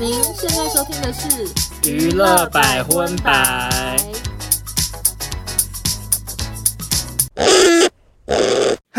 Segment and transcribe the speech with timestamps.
[0.00, 4.17] 您现在收听的是娱乐百分百。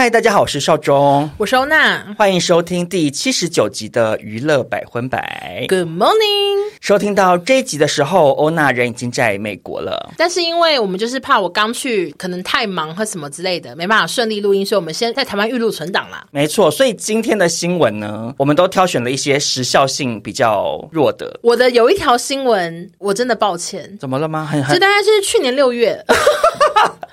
[0.10, 5.68] 嗨，大家好，我是少忠，我是欧娜，欢迎收听第七十九集的娱乐百分百。
[5.70, 6.72] Good morning。
[6.82, 10.12] 收听到这一集的时候，欧娜人已经在美国了。
[10.18, 16.26] 但是因为我们就是怕我刚去，可能太忙或什么之类的，没办法顺利录音，所以我们先在台湾预录存档啦。
[16.32, 21.40] 没错，所以今天的新闻呢，我们都挑选了一些时效性比较弱的。
[21.44, 23.96] 我的有一条新闻，我真的抱歉。
[24.00, 24.44] 怎么了吗？
[24.52, 26.04] 很很，这大概是去年六月。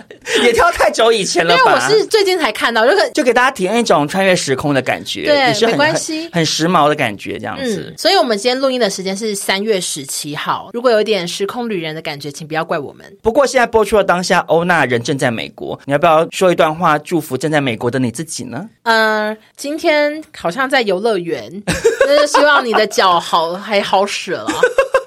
[0.42, 1.60] 也挑太久以前了吧？
[1.60, 7.86] 因为我是最近才看到，就就给大家体验一种穿越时空的感觉，对，也是很没关系很，很时髦的感觉，这样子。
[7.88, 10.70] 嗯，所以我们今天录音的时间是三月十七号。
[10.72, 13.04] 如果有点时空旅人的感觉，请不要怪我们。
[13.22, 18.68] 不过现在播出的当下，欧娜人正在美国，你要不要说一段话祝福正在美国的你自己呢？
[18.82, 21.50] 嗯、呃，今天好像在游乐园，
[22.06, 24.46] 就是希望你的脚好还好使了。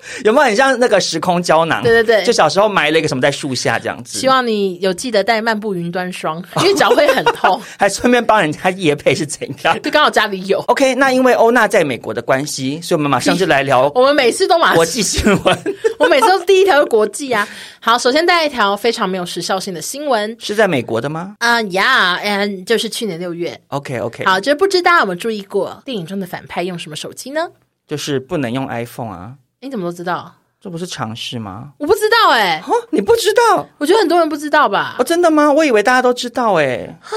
[0.26, 1.82] 有没有很像那个时空胶囊？
[1.84, 4.20] 对对对，就小时候埋了一个什么在树下这样子。
[4.20, 7.62] 希望你有记得带漫步云端霜， 因为脚会很痛。
[7.78, 9.82] 还顺便帮人家夜配是怎样？
[9.82, 10.60] 就刚好家里有。
[10.68, 13.92] OK，那因为欧娜在美国的关系，所以我们马上就来聊。
[13.96, 17.48] 我们每次都马上国际新闻，我每次都第一条是国际啊。
[17.80, 21.36] 好，首先带一条非常没有时效性的新闻，是在美国的吗？
[21.40, 22.20] 啊呀，
[22.66, 23.60] 就是去年六月。
[23.68, 27.48] OK OK，好，就是不知道大家有没有注意过，电影中的反派用什么手机呢？
[27.88, 29.34] 就是不能用 iPhone 啊。
[29.62, 30.39] 你怎么都知道？
[30.62, 31.70] 这不是常识吗？
[31.78, 33.66] 我不知道哎、欸，哦，你不知道？
[33.78, 34.98] 我觉得很多人不知道吧？
[35.00, 35.50] 哦，真的吗？
[35.50, 36.98] 我以为大家都知道哎、欸。
[37.02, 37.12] 啊，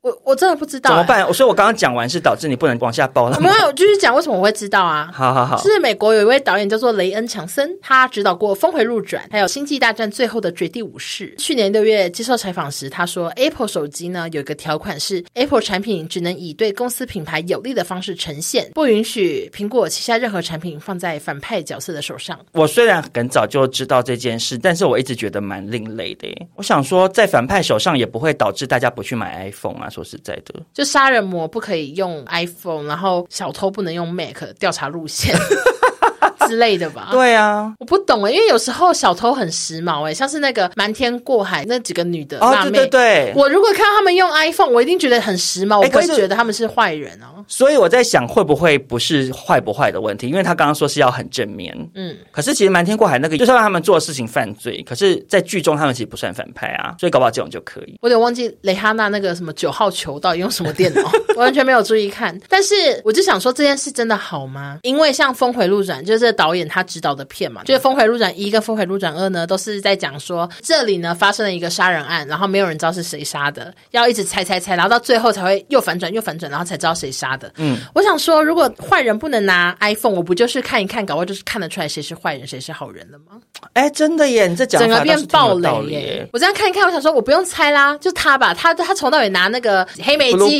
[0.00, 1.32] 我我真的不知道、欸，怎么办？
[1.32, 3.38] 所以我刚刚讲完是导致你不能往下包了。
[3.38, 5.10] 没有，我继续讲为什么我会知道啊？
[5.14, 11.32] 好好好，是美国有一位导演叫做雷恩·强森，他指导过《峰回路转》，还有《星际大战：最后的绝地武士》。
[11.40, 22.36] 去年六月接受采访时，他说，Apple 手机呢有一个条款是，Apple 产品只能以对公司品牌有利的方式呈现，不允许苹果旗下任何产品放在反派角色的手上。
[22.52, 23.68] 我虽然很早就。
[23.68, 26.48] 知道这件事，但是我一直觉得蛮另类的耶。
[26.56, 29.88] 我想说，在反派手上也不会导致大家不去买 iPhone 啊。
[29.88, 35.36] 说实在的，就杀人魔不可以用 iPhone，然后小偷不能用 Mac 调查路线。
[36.46, 47.44] 之类的吧， 对啊，我不懂哎，因为有时候小偷很时髦哎，像是那个瞒天过海那几个女的哦，对对对，我如果看到他们用 iPhone，我一定觉得很时髦，我不会觉得他们是坏人哦。
[47.48, 50.28] 所以我在想，会不会不是坏不坏的问题？
[50.28, 57.98] 因为他刚刚说是要很正面，嗯，可是其实瞒天过海那个就是让他们做的事情犯罪，可是在剧中他们其实不算反派啊，所以搞不好这种就可以。
[58.02, 62.38] 我有点忘记蕾哈娜那个什么九号球到底用什么电脑， 我完全没有注意看。
[62.48, 64.78] 但是我就想说，这件事真的好吗？
[64.82, 66.27] 因为像《峰回路转》就是。
[66.32, 77.52] 导演他指导的片嘛，就是《峰回路转一》跟《峰回路转二》呢，都是在讲说这里呢发生了一个杀人案，然后没有人知道是谁杀的，要一直猜猜猜，然后到最后才会又反转又反转，然后才知道谁杀的。
[77.56, 83.40] 嗯，我想说，如果坏人不能拿 iPhone，我不就是看一看，搞不好就是看得出来谁是坏人，谁是好人了吗？
[83.72, 84.46] 哎，真的耶！
[84.46, 86.28] 你这讲法整个变暴雷耶！
[86.32, 90.58] 我这样看一看，我想说，我不用猜啦，就他吧，他他从到尾拿那个黑莓机、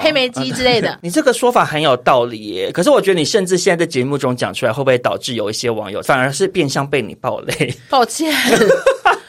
[0.00, 0.98] 黑莓机之类的。
[1.02, 6.00] 你这个说法很有道理耶，可是我觉得你甚至现在在节目中讲出来，会不会导致有一些网友？
[6.02, 8.32] 反而是变相被你暴雷， 抱歉。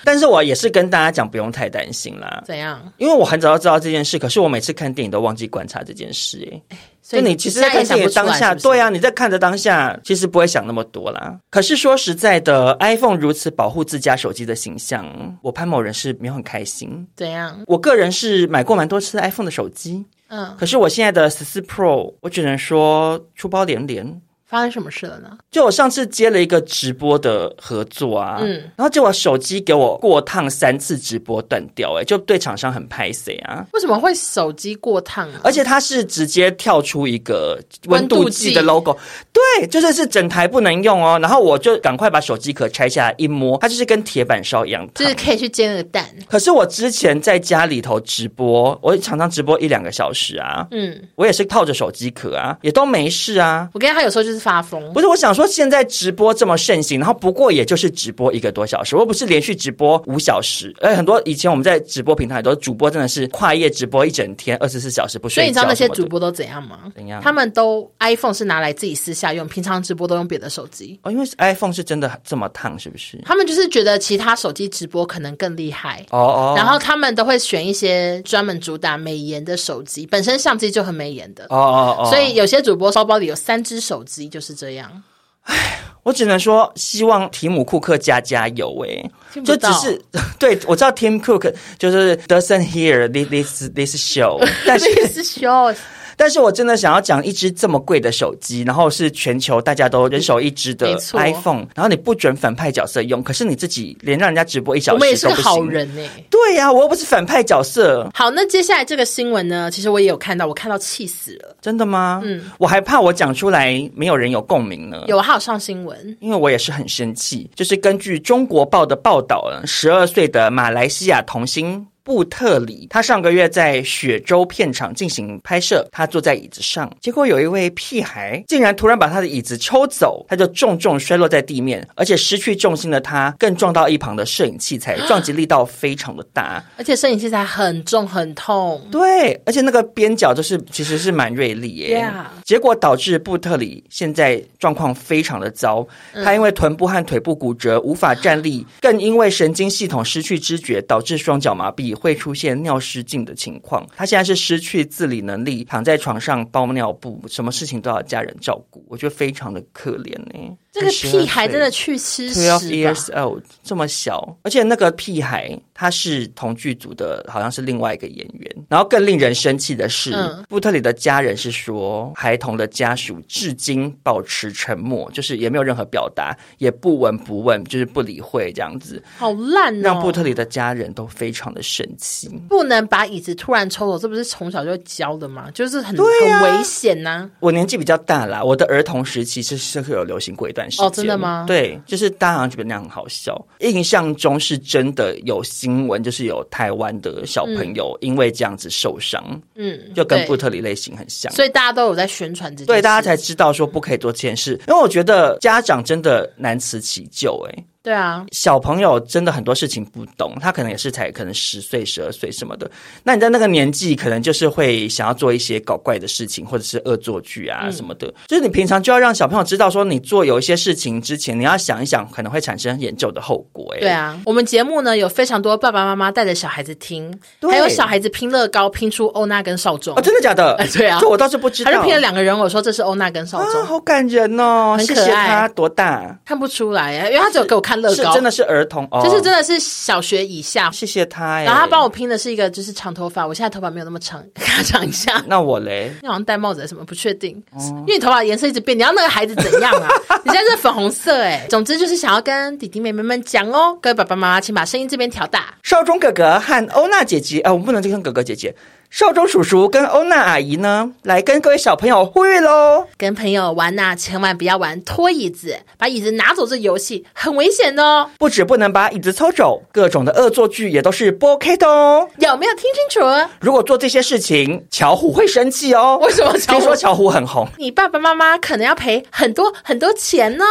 [0.04, 2.42] 但是我也是跟大家讲，不用太担心啦。
[2.44, 2.92] 怎样？
[2.98, 6.48] 因为我很早就知道这件事，可是我每次看电影都忘记观察这件事。
[6.70, 11.38] 哎，所以你其实在看电影当下，对啊，你在看着当下，其实不会想那么多啦。
[11.52, 15.06] 可是说实在的，iPhone 如此保护自家手机的形象，
[15.44, 17.08] 我潘某人是没有很开心。
[17.16, 17.62] 怎样？
[17.68, 24.20] 我个人是买过蛮多次 iPhone 的手机，嗯，可是我现在的十四 Pro，我只能说出包连连。
[24.52, 25.38] 发生什么事了呢？
[25.50, 33.66] 就我上次接了一个直播的合作啊，嗯，然后结果手机给我过烫三次，直播断掉，哎，就对厂商很拍谢啊。
[33.72, 35.40] 为什么会手机过烫啊？
[35.46, 38.94] 而且它是直接跳出一个温度计的 logo，
[39.32, 41.18] 对，就是是整台不能用哦。
[41.22, 46.06] 然后我就赶快把手机壳拆下来一摸，它就是跟铁板烧一样，就是可以去煎个蛋。
[46.28, 53.70] 可是我之前在家里头直播，我常常直播一两个小时啊，嗯，我也是套着手机壳啊，也都没事啊。
[53.72, 54.41] 我跟他有时候就是。
[54.42, 54.92] 发疯。
[54.94, 60.76] 不是，我想说，现在直播这么盛行，然后不过也就是直播一个多小时，我不是连续直播五小时。
[60.82, 65.42] 哎，很多以前我们在直播平台都主播真的是跨夜直播一整天，二十四小时不睡觉。
[65.42, 66.92] 所以你知道那些主播都怎样吗？
[66.96, 67.22] 怎样？
[67.22, 71.00] 他们都 iPhone 是拿来自己私下用，平常直播都用别的手机。
[71.04, 73.20] 哦，因为 iPhone 是真的这么烫，是不是？
[73.24, 76.06] 他们就是觉得其他手机直播可能更厉害。
[76.10, 76.54] 哦哦。
[76.56, 81.44] 然后他们都会选一些专门主打美颜的手机，本身相机就很美颜的。
[81.50, 82.10] 哦哦哦。
[82.10, 85.04] 所以有些主播包包里有三只手机，就是这样。
[85.44, 89.12] 唉，我只能说，希望提姆库克加加油诶，
[89.44, 90.02] 就只是
[90.40, 94.86] 对，我知道 Tim Cook 就是 doesn't hear this this this show，但是
[95.24, 95.76] show。
[96.22, 105.28] 但是我真的想要讲一只这么贵的手机，然后是全球大家都人手一只的 iPhone，然后你不准反派角色用，可是你自己连让人家直播一小时都不行。
[105.28, 106.08] 我们也是好人呢。
[106.30, 108.08] 对呀、啊，我又不是反派角色。
[108.14, 109.72] 好，那接下来这个新闻呢？
[109.72, 111.58] 其实我也有看到，我看到气死了。
[111.60, 112.22] 真的吗？
[112.24, 115.06] 嗯，我还怕我讲出来没有人有共鸣呢。
[115.08, 117.50] 有，还有上新闻，因为我也是很生气。
[117.56, 121.84] 就是根据中国报的报道，十二岁的马来西亚童星。
[122.04, 138.82] 布特里，他上个月在雪州片场进行拍摄，他坐在椅子上，结果有一位屁孩竟然突然把他的椅子抽走，他就重重摔落在地面，而且失去重心的他更撞到一旁的摄影器材，撞击力道非常的大，而且摄影器材很重很痛。
[138.92, 142.12] 对，而且那个边角就是其实是蛮锐利耶.
[142.44, 145.88] 结果导致布特里现在状况非常的糟，
[146.24, 151.91] 他因为臀部和腿部骨折无法站立，更因为神经系统失去知觉，导致双脚麻痹。
[151.94, 160.58] 会出现尿失禁的情况，他现在是失去自理能力，躺在床上包尿布，什么事情都要家人照顾，我觉得非常的可怜呢。
[160.72, 168.56] 这个屁孩真的去吃屎！Twelve years old，这么小，而且那个屁孩他是同剧组的，好像是另外一个演员。
[168.70, 179.04] 然后更令人生气的是，嗯、布特里的家人是说，孩童的家属至今保持沉默，就是也没有任何表达，也不闻不问，就是不理会这样子。
[179.18, 179.82] 好烂哦！
[179.84, 182.30] 让布特里的家人都非常的生气。
[182.48, 185.52] 不能把椅子突然抽走，这不是从小就教的吗？
[185.52, 186.04] 就是很、啊、
[186.42, 187.30] 很危险呐、啊。
[187.42, 190.61] 我年纪比较大啦，我的儿童时期是是会有流行过一段。
[190.80, 191.46] 哦，真的吗？
[191.48, 193.40] 对，就是大家好像觉得那样很好笑。
[193.60, 199.24] 印象中是真的有新闻，就是有台湾的小朋友因为这样子受伤，
[199.56, 204.60] 嗯，就跟布特里类型很像，所以大家都有在宣传这件事，对，大家才知道说不可以做这件事。
[204.68, 207.64] 因为我觉得家长真的难辞其咎，哎。
[207.84, 212.70] 对啊，小朋友真的很多事情不懂，他可能也是才可能十岁、十二岁什么的。
[213.04, 218.08] 那你在那个年纪，可能就是会想要做一些搞怪的事情，或者是恶作剧啊什么的。
[218.08, 223.74] 嗯、就是你平常就要让小朋友知道，说你做有一些事情之前，你要想一想，可能会产生严重的后果。
[223.76, 227.12] 哎，对啊，我们节目呢有非常多爸爸妈妈带着小孩子听，
[227.50, 229.96] 还有小孩子拼乐高拼出欧娜跟少宗。
[229.96, 230.56] 哦，真的假的？
[230.78, 231.72] 对啊，这我倒是不知道。
[231.72, 235.28] 他就拼了两个人，我说这是欧娜跟少宗，啊，好感人哦，很可爱。
[235.30, 236.16] 他多大？
[236.24, 238.42] 看不出来啊，因为他只有给我看乐高，真的是。
[238.52, 240.70] 儿童哦，就是真的是小学以下。
[240.72, 245.24] 谢谢他，然后他帮我拼的是一个就是长头发，我现在头发没有那么长，给他长一下。
[245.28, 245.92] 那我嘞？
[246.02, 246.84] 你好像戴帽子还是什么？
[246.84, 248.78] 不确定，哦、因为你头发颜色一直变。
[248.78, 249.90] 你要那个孩子怎样啊？
[250.26, 251.46] 你现在是粉红色哎。
[251.50, 255.54] 总之就是想要跟弟弟妹妹们讲哦，各位爸爸妈妈，请把声音这边调大。
[255.62, 258.54] 少中哥哥和欧娜姐姐，啊、哦，我们不能就跟哥哥姐姐。
[258.92, 262.86] 少宗叔叔跟欧娜阿姨呢，来跟各位小朋友呼吁喽！
[262.98, 268.10] 跟朋友玩呐、啊，千万不要玩拖椅子，把椅子拿走这游戏很危险哦。
[268.20, 272.06] 不止不能把椅子抽走，各种的恶作剧也都是不 OK 的哦。
[272.18, 273.30] 有没有听清楚？
[273.40, 275.98] 如果做这些事情，巧虎会生气哦。
[276.02, 276.38] 为什么？
[276.38, 280.44] 听说巧虎很红，你爸爸妈妈可能要赔很多很多钱呢。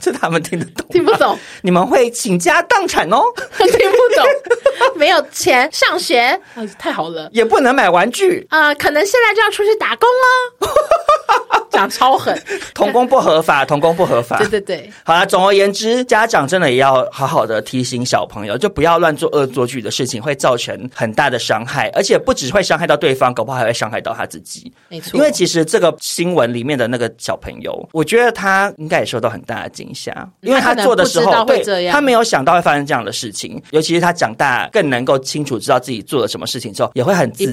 [0.00, 0.84] 这他们听得懂？
[0.90, 1.38] 听不懂？
[1.62, 3.22] 你们会倾家荡产哦？
[3.56, 4.26] 听不懂？
[4.96, 6.18] 没有钱上学，
[6.56, 8.68] 啊，太好了，也不能买玩具啊。
[8.68, 10.68] 呃，可能现在就要出去打工了，
[11.70, 12.40] 讲超狠，
[12.74, 14.38] 童工不合法，童工不合法。
[14.38, 24.72] 对对对，好啦，总而言之，家长真的也要好好的提醒小朋友，就不要乱做恶作剧的事情，会造成很大的伤害，而且不只会伤害到对方，搞不好还会伤害到他自己。
[24.88, 37.46] 没错，因为其实这个新闻里面的那个小朋友，我觉得他应该也受到很大的惊吓，因为他做的时候，对，他没有想到会发生这样的事情，尤其是他长大更能够清楚知道自己做了什么事情之后，也会很自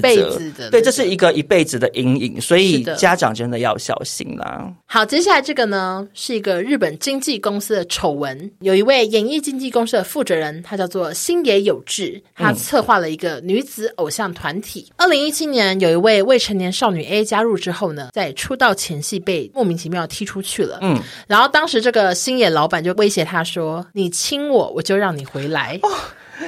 [0.52, 1.02] 的，对，这是。
[1.02, 4.72] 是一个一辈子的阴影，所以家长真的要小心啦。
[4.86, 8.48] 好，接下来这个呢，是一个日本经纪公司的丑闻。
[8.60, 14.92] 有一位演艺经纪公司的负责人，他叫做星野有志，他策划了一个女子偶像团体。
[14.96, 20.78] 二零一七年，有一位未成年少女 A 加入之后呢，在出道前夕被莫名其妙踢出去了。
[20.82, 25.90] 嗯，然后当时这个星野老板就威胁他说：“你亲我，我就让你回来。”哦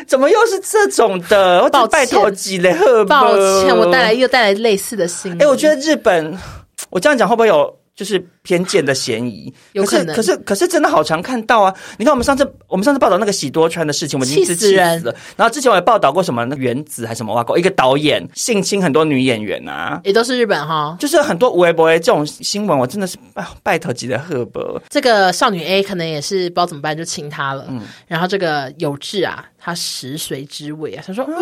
[0.06, 1.68] 怎么又是这种的？
[1.70, 2.62] 抱歉，抱歉，
[3.06, 5.42] 抱歉，我带来又带来类似的新闻。
[5.42, 6.38] 哎，我觉得日本，
[6.90, 7.76] 我这样讲会不会有？
[7.94, 10.14] 就是偏见的嫌疑，有可能。
[10.16, 11.72] 可是，可是，可是，真的好常看到啊！
[11.96, 15.14] 你看，我们上次我们上次报道那个喜多川的事情，我们已经是气死了。
[15.36, 20.96] 然后之前我也报道过什么那原子还是什么挖沟，一个导演性侵很多女演员啊，也都是日本哈。
[20.98, 24.82] 就是很多无微博这种新闻，我真的是拜拜托级的赫伯。
[24.88, 27.66] 这个少女 A 可能也是不知道怎么办，就亲他了。
[27.68, 31.34] 嗯，然后这个有志啊，他食髓知味啊，他说：“嗯，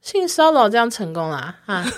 [0.00, 1.86] 性骚扰这样成功了啊！”啊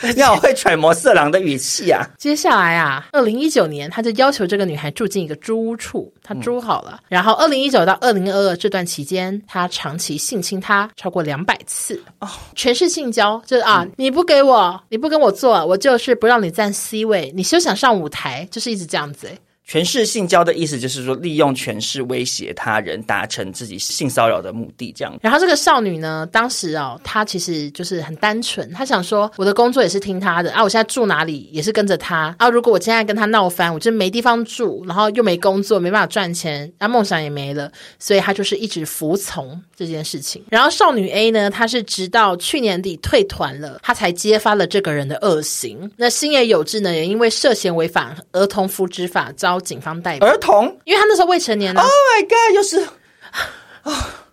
[0.16, 2.08] 你好会揣摩色狼的语气啊！
[2.16, 6.92] 接下来啊，二零一九年，他就要求这个女孩住进一个租屋处，他租好了。
[7.02, 19.38] 嗯、然后二零一九到二零二二这段期间，他长期性侵她超过两百次，哦，全是性交，就是啊，嗯、你不给我，你不跟我做，我就是不让你站 C 位，你休想上舞台，就是一直这样子诶
[19.70, 25.16] 权势性交的意思就是说，利用权势威胁他人，达成自己性骚扰的目的，这样。
[25.22, 32.50] 然后这个少女呢，当时哦，她其实就是很单纯，她想说，我的工作也是听她的啊，我现在住哪里也是跟着她啊。
[32.50, 40.42] 如果我现在跟她闹翻，我就没地方住，然后又没工作，没办法赚钱，那梦想也没了，所以她就是一直服从这件事情。
[40.50, 45.88] 然后少女 A 呢，她是直到去年底退团了，她才揭发了这个人的恶行。
[45.96, 49.59] 那星野有志呢，也因为涉嫌违反儿童福祉法遭。
[49.60, 51.80] 警方逮捕儿童，因为他那时候未成年呢。
[51.80, 52.54] Oh my god！
[52.54, 52.80] 又是
[53.82, 54.26] 啊，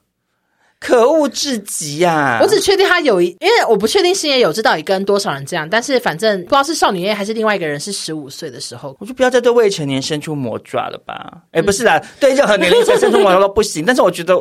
[0.79, 2.39] 可恶至极呀！
[2.41, 11.41] 我只确定他有一，因为我不确定星野有知道底跟多少人这样，但是反正不知道是少女 A 还是另外一个人是十五岁的时候，我就不要再对未成年伸出魔爪了吧？
[11.51, 13.83] 哎、嗯，不是啦，对任何年龄层伸出魔爪都不行。
[13.85, 14.33] 但是我觉得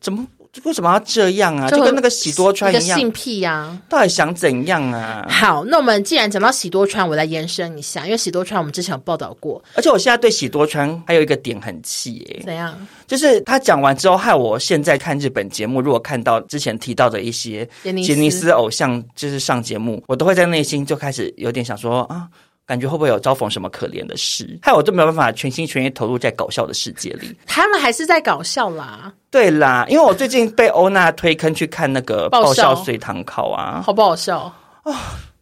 [0.00, 0.26] 怎么？
[0.64, 1.68] 为什么要这样啊？
[1.68, 3.82] 就，跟那个喜多川一样，性癖呀、啊？
[3.88, 5.26] 到底想怎样啊？
[5.28, 12.42] 好，那我们既然讲到喜多川，我来延伸一下，因为喜多川我们之前有报道过，而且我现在对喜多川还有一个点很气诶。
[12.44, 12.74] 怎样？
[13.06, 22.26] 就是他讲完之后，害我现在看日本节目，如果看到之前提到的一些杰尼斯偶像，就是上节目，我都会在内心就开始有点想说啊。
[22.68, 24.58] 感觉会不会有遭逢什么可怜的事？
[24.60, 27.34] 害我都没有办法全心全意投入在搞笑的世界里。
[27.46, 29.10] 他们还是在搞笑啦。
[29.30, 34.92] 对啦，因为我最近被欧娜推坑去看那个爆笑随堂考啊，好不好笑啊？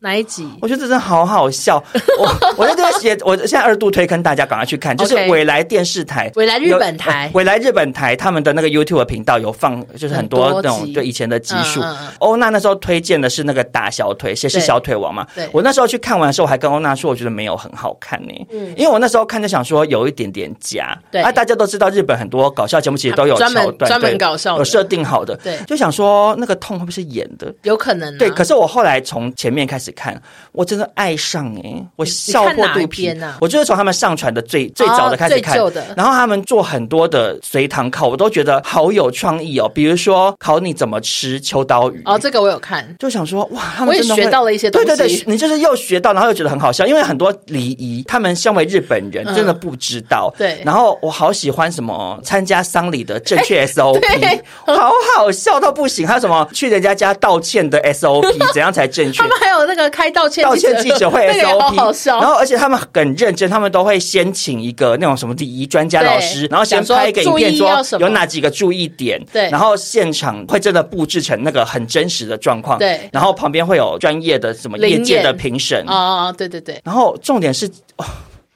[0.07, 0.49] 哪一集？
[0.63, 1.83] 我觉得这真的好好笑。
[2.17, 11.83] 我我在这边写，我现在二度推坑大家赶快去看，就是未来电视台、未来日本台、未来日本台他们的那个 YouTube 频道有放，就是很多那种对以前的集数。
[12.19, 15.27] 欧娜那时候推荐的是那个打小腿，谁是小腿王嘛？
[15.35, 15.49] 对。
[15.53, 18.47] 我那时候去看完的时候，我还跟欧娜说，我觉得没有很好看呢。
[18.53, 18.73] 嗯。
[18.77, 20.97] 因为我那时候看就想说有一点点假。
[21.11, 21.21] 对。
[21.21, 25.37] 啊，大家都知道日本很多搞笑节目其实都有桥段，专门搞笑，有设定好的。
[25.43, 25.59] 对。
[25.67, 27.53] 就想说那个痛会不会是演的？
[27.65, 28.17] 有可能。
[28.19, 28.31] 对。
[28.31, 30.21] 可是我后来从前面开始看，
[30.53, 30.67] 我。
[30.67, 33.39] 真的爱上哎、欸，我笑破肚皮啊！
[33.41, 35.57] 我就是从他们上传的最最早的开始看，
[35.97, 39.71] 然后他们做很多的随堂考，我都觉得好有创意哦。
[39.73, 44.87] 比如说考你怎么吃秋刀鱼哦，这个我有看，就想说哇，他们真的我也学到了一些东西。
[44.89, 50.35] 对对对，你就是又学到，然后又觉得很好笑，因为很多礼仪，他们身为日本人真的不知道。
[50.35, 54.03] 嗯、对，然后我好喜欢什么参加丧礼的正确 SOP，
[54.67, 56.05] 好好笑到不行。
[56.05, 59.23] 还有什么去人家家道歉的 SOP， 怎样才正确？
[59.23, 60.45] 他们还有那个开道歉。
[60.45, 77.67] 道歉记者会 SOP，然后而且他们很认真，他们都会先请一个那种什么礼仪专家老师，然后先拍一个影片说有哪几个注意点，对，然后现场会真的布置成那个很真实的状况，对，然后旁边会有专业的什么业界的评审，哦，对对对，然后重点是，
[77.97, 78.05] 哦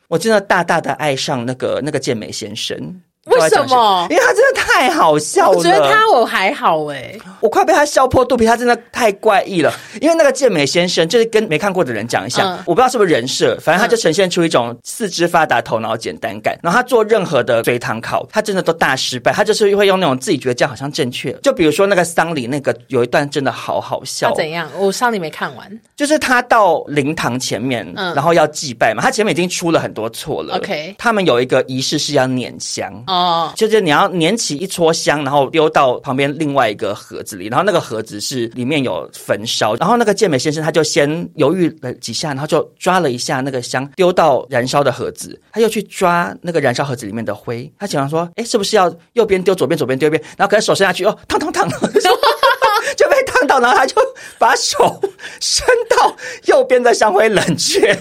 [0.08, 3.00] 我真的大大的爱上那个那个健美先生。
[3.30, 4.06] 为什么？
[4.10, 5.58] 因为他真的太好笑了。
[5.58, 8.44] 我觉得他我还好哎、欸，我快被他笑破肚皮。
[8.44, 9.72] 他真的太怪异了。
[10.00, 16.58] 因为那个健美先生，就是跟没看过的人讲一下，嗯、我不知道是不是人设，反正他就呈现出一种四肢发达、头脑简单感。
[16.62, 19.32] 然后他做任何的随堂考，他真的都大失败。
[19.32, 21.32] 他就是会用那种自己觉得这样好像正确。
[21.42, 24.32] 就比如说那个丧礼，那个有一段真的好好笑。
[24.34, 24.68] 怎样？
[24.78, 25.80] 我丧礼没看完。
[25.96, 29.02] 就是他到灵堂前面，嗯、然后要祭拜嘛。
[29.02, 30.56] 他前面已经出了很多错了。
[30.56, 33.19] OK，他们有一个仪式是要捻香哦，
[33.56, 34.10] 就是你要。
[34.20, 39.74] 捻起一撮香，然后丢到旁边另外一个盒子里，然后那个盒子是里面有焚烧。
[39.76, 45.40] 然后那个健美先生他就先犹豫了几下，然后就抓了一下那个香，丢到燃烧的盒子。
[45.52, 47.72] 他又去抓那个燃烧盒子里面的灰。
[47.78, 51.68] 他想说：“哎，是不是要右边丢左边，左边丢右边？”然后可能手伸下去，哦，烫烫烫
[53.50, 53.60] 到。
[53.60, 53.96] 然后他就
[54.38, 55.00] 把手
[55.40, 57.94] 伸到右边的香灰冷却，因为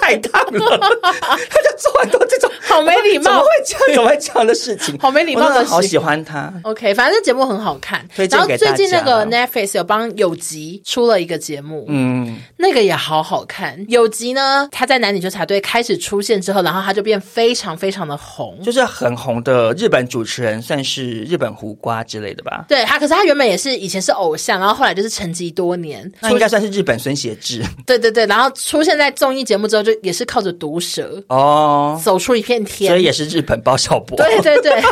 [0.00, 0.78] 太烫了。
[1.02, 3.94] 他就做很多这种好没礼貌，怎么会这样？
[3.94, 4.96] 怎么会这样的事情？
[4.98, 6.52] 好没礼貌的，我好喜欢他。
[6.62, 8.66] OK，反正这节目很好看，推荐给大家。
[8.66, 13.84] 然后最近那个 Netflix 有帮有吉出了一个节目，嗯，那个也好好看。
[13.88, 22.64] 有吉呢，他在男女纠察队开始出现之后，然后他就变非常非常的红，就是很红的日本主持人，算是日本胡瓜之类的吧。
[22.68, 27.60] 对他，可是他原本也是以前是偶像，然后后来就是沉寂多年，那应该算是日本孙协志。
[27.86, 34.14] 对对对，然后出现在综艺节目目之后，就也是靠着毒舌哦走出一片天，所以也是日本包小博。
[34.18, 34.78] 对对对。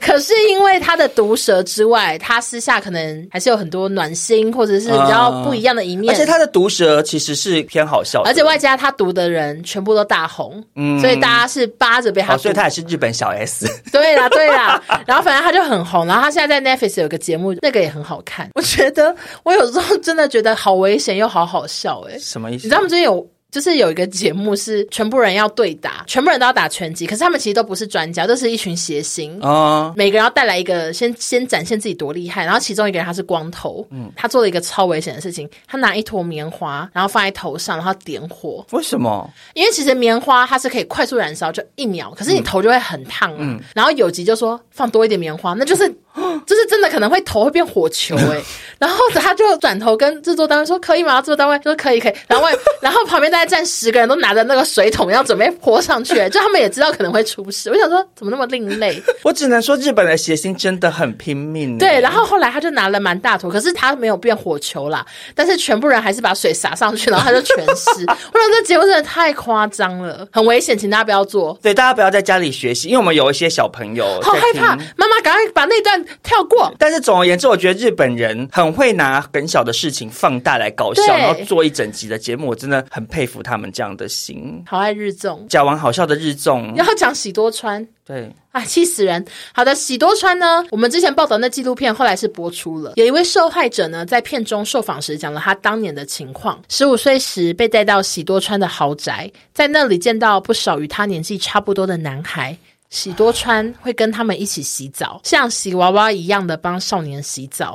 [0.00, 6.12] 可是因为他的毒舌之外，他私下可能还是有很多暖心或者是比较不一样的一面。
[6.12, 12.42] 而且他的毒舌其实是偏好笑的，而且外加他毒的人全部都大红，嗯，所以大家是扒着被他毒。
[12.42, 13.66] 所以他也是日本小 S。
[13.90, 18.50] 对啦对啦，然后反正他就很红，然后他现在在 Netflix 有个节目，那个也很好看。
[18.54, 22.66] 我觉得我有时候真的觉得好危险又好好笑哎，什么意思？
[22.66, 22.88] 你知道吗？
[22.88, 23.28] 最近有。
[23.54, 29.94] 就是有一个节目是全部人要对打，全部人都要打拳击，可是他们其实都不是专家，都是一群谐星啊。
[29.96, 32.44] 每个人要带来一个，先先展现自己多厉害。
[32.44, 38.66] 然后其中一个人他是光头，嗯，他做了一个超危险的事情，他拿一坨棉花，然后放在头上，然后点火。
[38.72, 39.30] 为什么？
[39.54, 43.38] 因为其实棉花它是可以快速燃烧，就一秒，可是你头就会很烫啊。
[43.38, 45.88] 嗯，然后有集就说放多一点棉花，那就是
[46.46, 48.44] 就是真的可能会头会变火球哎、欸。
[48.78, 51.20] 然后他就转头跟制作单位说可以吗？
[51.20, 52.14] 制作单位说可以可以。
[52.28, 52.46] 然后
[52.80, 57.70] 然后旁边大概站十个人都拿着那个水桶要准备泼上去，就他们也知道可能会出事。
[57.70, 59.00] 我想说怎么那么另类？
[59.22, 61.78] 我只能说日本的谐星真的很拼命。
[61.78, 65.04] 对，然后后来他就拿了蛮大坨，可是他没有变火球啦，
[65.34, 67.90] 但是全部人还是把水洒上去，然后他就全湿。
[68.08, 71.58] 我想这节目真的太夸张了，很危险，请大家不要做。
[71.62, 74.76] 对，大家不要在家里学习，因为我们有一些小朋友好害怕。
[74.96, 76.72] 妈妈赶快把那段跳过。
[76.78, 84.08] 但是总而言之，我觉得日本人很会拿很小的事情放大来搞笑，然后做一整集的节目，我真的很佩服他们这样的。
[84.14, 89.24] 心，好爱日综，讲完好笑的日综，要讲喜多川，对，啊，气死人。
[89.52, 102.56] 好的，喜多川呢，我们之前报道那纪录片后来是播出了，有一位受害者呢，在片中受访时讲了他当年的情况：十五岁时被带到喜多川的豪宅，在那里见到不少与他年纪差不多的男孩，
[102.90, 107.72] 喜多川会跟他们一起洗澡，像洗娃娃一样的帮少年洗澡。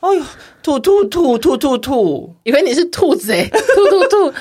[0.00, 0.22] 哦，哎呦，
[0.62, 4.34] 吐吐吐吐吐吐，以为你是兔子 诶，吐吐吐。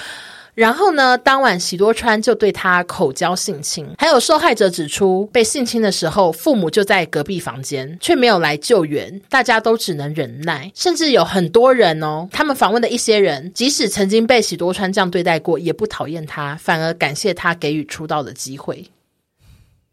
[0.53, 10.71] 然后呢，当晚喜多川就对他口交性侵，还有受害者指出，被性侵的时候，父母就在隔壁房间，却没有来救援，大家都只能忍耐。
[10.73, 18.83] 甚至有很多人哦，他们访问的一些人，即使曾经被喜多川这样对待过，也不讨厌他，反而感谢他给予出道的机会。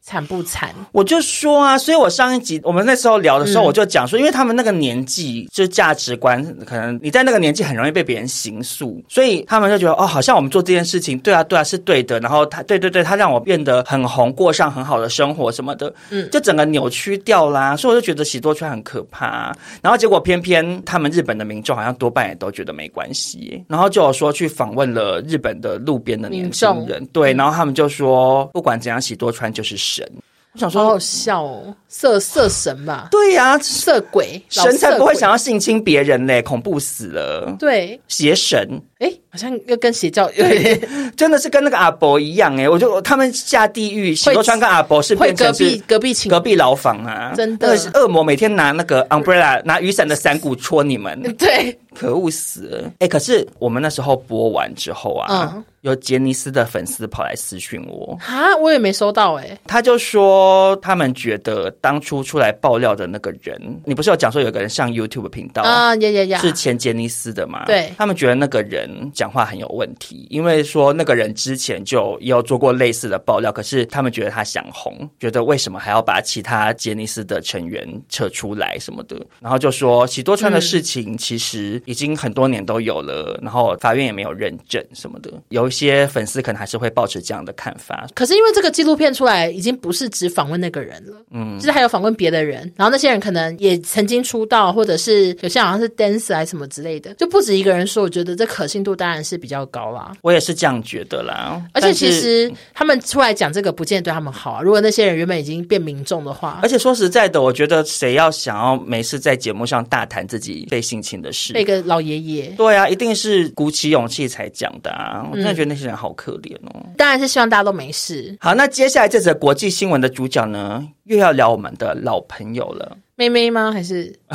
[0.04, 0.70] 惨不惨？
[0.92, 12.20] 我就说啊，所以我上一集我们那时候聊的时候，我就讲说，嗯、因为他们那个年纪，就价值观，可能你在那个年纪很容易被别人形塑，所以他们就觉得哦，好像我们做这件事情，对啊，对啊，是对的。
[12.20, 17.75] 然后他，对对对，他让我变得很红，过上很好的生活什么的，嗯，就整个扭曲掉啦。
[17.75, 19.56] 所以我就觉得喜多川很可怕。
[19.80, 23.64] 然后结果偏偏他们日本的民众好像多半也都觉得没关系。
[23.68, 29.94] 然后就有说去访问了日本的路边的年轻人，对，然后他们就说，不管怎样，喜多川就是。
[29.95, 30.13] 神，
[30.52, 33.07] 我想说好好笑哦，色色神吧？
[33.13, 37.54] 对呀、啊，色鬼，神才不会想要性侵别人嘞，恐怖死了。
[37.57, 38.69] 对，邪神。
[38.99, 42.69] 哎，好像又跟邪教有点，真的是跟那个阿伯一样哎！
[42.69, 47.33] 我就他们下地狱，喜多川跟阿伯是变成是隔壁隔壁隔壁牢房啊！
[47.37, 52.91] 真的，恶魔每天拿那个 umbrella 拿雨伞的伞骨戳你们， 对，可恶死了！
[53.00, 67.66] 哎，可是我们那时候播完之后啊，嗯、有杰尼斯的粉丝跑来私讯我啊，我也没收到哎，他就说他们觉得当初出来爆料的那个人，你不是有讲说有个人上 YouTube 频道啊，呀呀呀，是前杰尼斯的嘛？
[67.66, 68.88] 对，他们觉得那个人。
[69.12, 88.06] 讲话很有问题，因为说那个人之前就也有做过类似的爆料，可是他们觉得他想红，觉得为什么还要把其他杰尼斯的成员扯出来什么的，然后就说喜多川的事情其实已经很多年都有了，然后法院也没有认证什么的，有一些粉丝可能还是会抱持这样的看法。
[88.14, 101.60] 可是因为这个纪录片出来，已经不是只访问那个人了，嗯，就是还有访问别的人，然后那些人可能也曾经出道，或者是有些好像是 dancer 还是什么之类的，就不止一个人说，我觉得这可信度当然是比较高啦，我也是这样觉得啦。
[101.73, 104.63] 而且其实他们出来讲这个，不见得对他们好啊。
[104.63, 115.26] 如果那些人原本已经变民众的话，而且说实在的，我觉得谁要想要没事在节目上大谈自己被性侵的事，那个老爷爷，对啊，一定是鼓起勇气才讲的啊。
[115.32, 116.71] 我真的觉得那些人好可怜哦。
[116.75, 118.37] 嗯，当然是希望大家都没事。
[118.39, 123.71] 好，那接下来这则国际新闻的主角呢，又要聊我们的老朋友了，妹妹吗？
[123.73, 124.14] 还是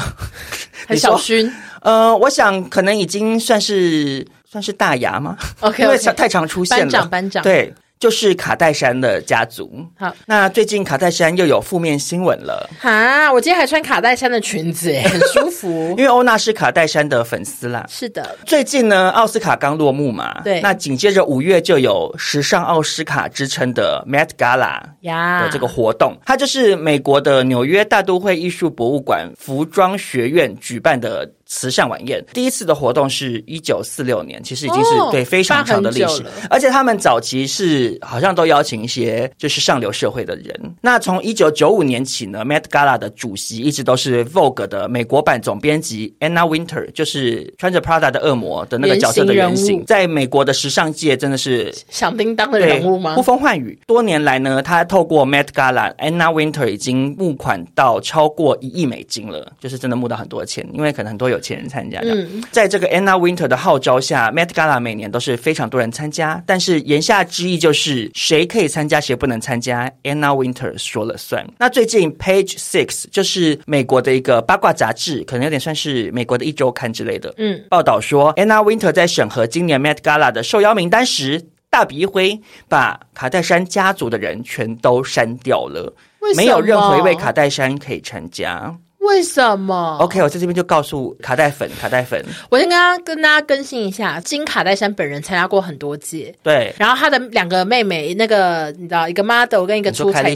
[0.87, 1.51] 还是小薰？
[1.81, 6.83] 呃，我想可能已经算是算是大牙吗？OK， 因为太常出现了。
[6.83, 7.73] 班长，班长，对。
[7.99, 9.85] 就是卡戴珊的家族。
[9.97, 12.69] 好，那最近卡戴珊又有负面新闻了。
[12.79, 15.89] 哈，我今天还穿卡戴珊的裙子，哎，很舒服。
[15.99, 17.85] 因为欧娜是卡戴珊的粉丝啦。
[17.89, 18.37] 是的。
[18.45, 20.41] 最近呢，奥斯卡刚落幕嘛。
[20.45, 20.61] 对。
[20.61, 31.29] 那紧接着五月就有时尚奥斯卡之称的 Met Gala 呀的这个活动，它就是美国的纽约大都会艺术博物馆服装学院举办的。
[31.49, 32.23] 慈善晚宴。
[32.31, 36.23] 第一次的活动是一九四六年，其实已经是、哦、对非常长的历史。
[36.49, 40.75] 而且他们早期是好像都邀请一些就是上流社会的人。
[40.79, 53.15] 那从一九九五年起呢，Met Gala 的主席一直都是 Vogue 的美国版总编辑 Anna Wintour，就是穿着 Prada 的恶魔的那个角色的原型，在美国的时尚界真的是响叮当的人物吗？
[53.15, 53.77] 呼风唤雨。
[53.87, 61.99] 多年来呢，他透过 Met Gala，Anna Wintour 已经募款到超过一亿美金了，就是真的募到很多钱，因为可能很多有钱人参加。
[62.03, 71.45] 嗯，在这个 Anna Wintour 的号召下，Met Gala 每年都是非常多人参加，但是言下之意就是谁可以参加，谁不能参加，Anna Wintour 说了算。
[71.57, 85.93] 那最近 Page Six 就是美国的一个八卦杂志，可能有点算是美国的一周刊之类的，嗯，报道说 Anna Wintour 在审核今年 Met Gala 的受邀名单时，大笔一挥，把卡戴珊家族的人全都删掉了，
[86.35, 88.75] 没有任何一位卡戴珊可以参加。
[88.99, 96.73] 为什么？OK，我在这边就告诉卡戴粉，卡戴粉，我先跟大家跟大家更新一下，金卡戴珊本人参加过很多届，对。
[96.77, 100.35] 然后他的两个妹妹，那个你知道，一个 model 跟一个出彩，对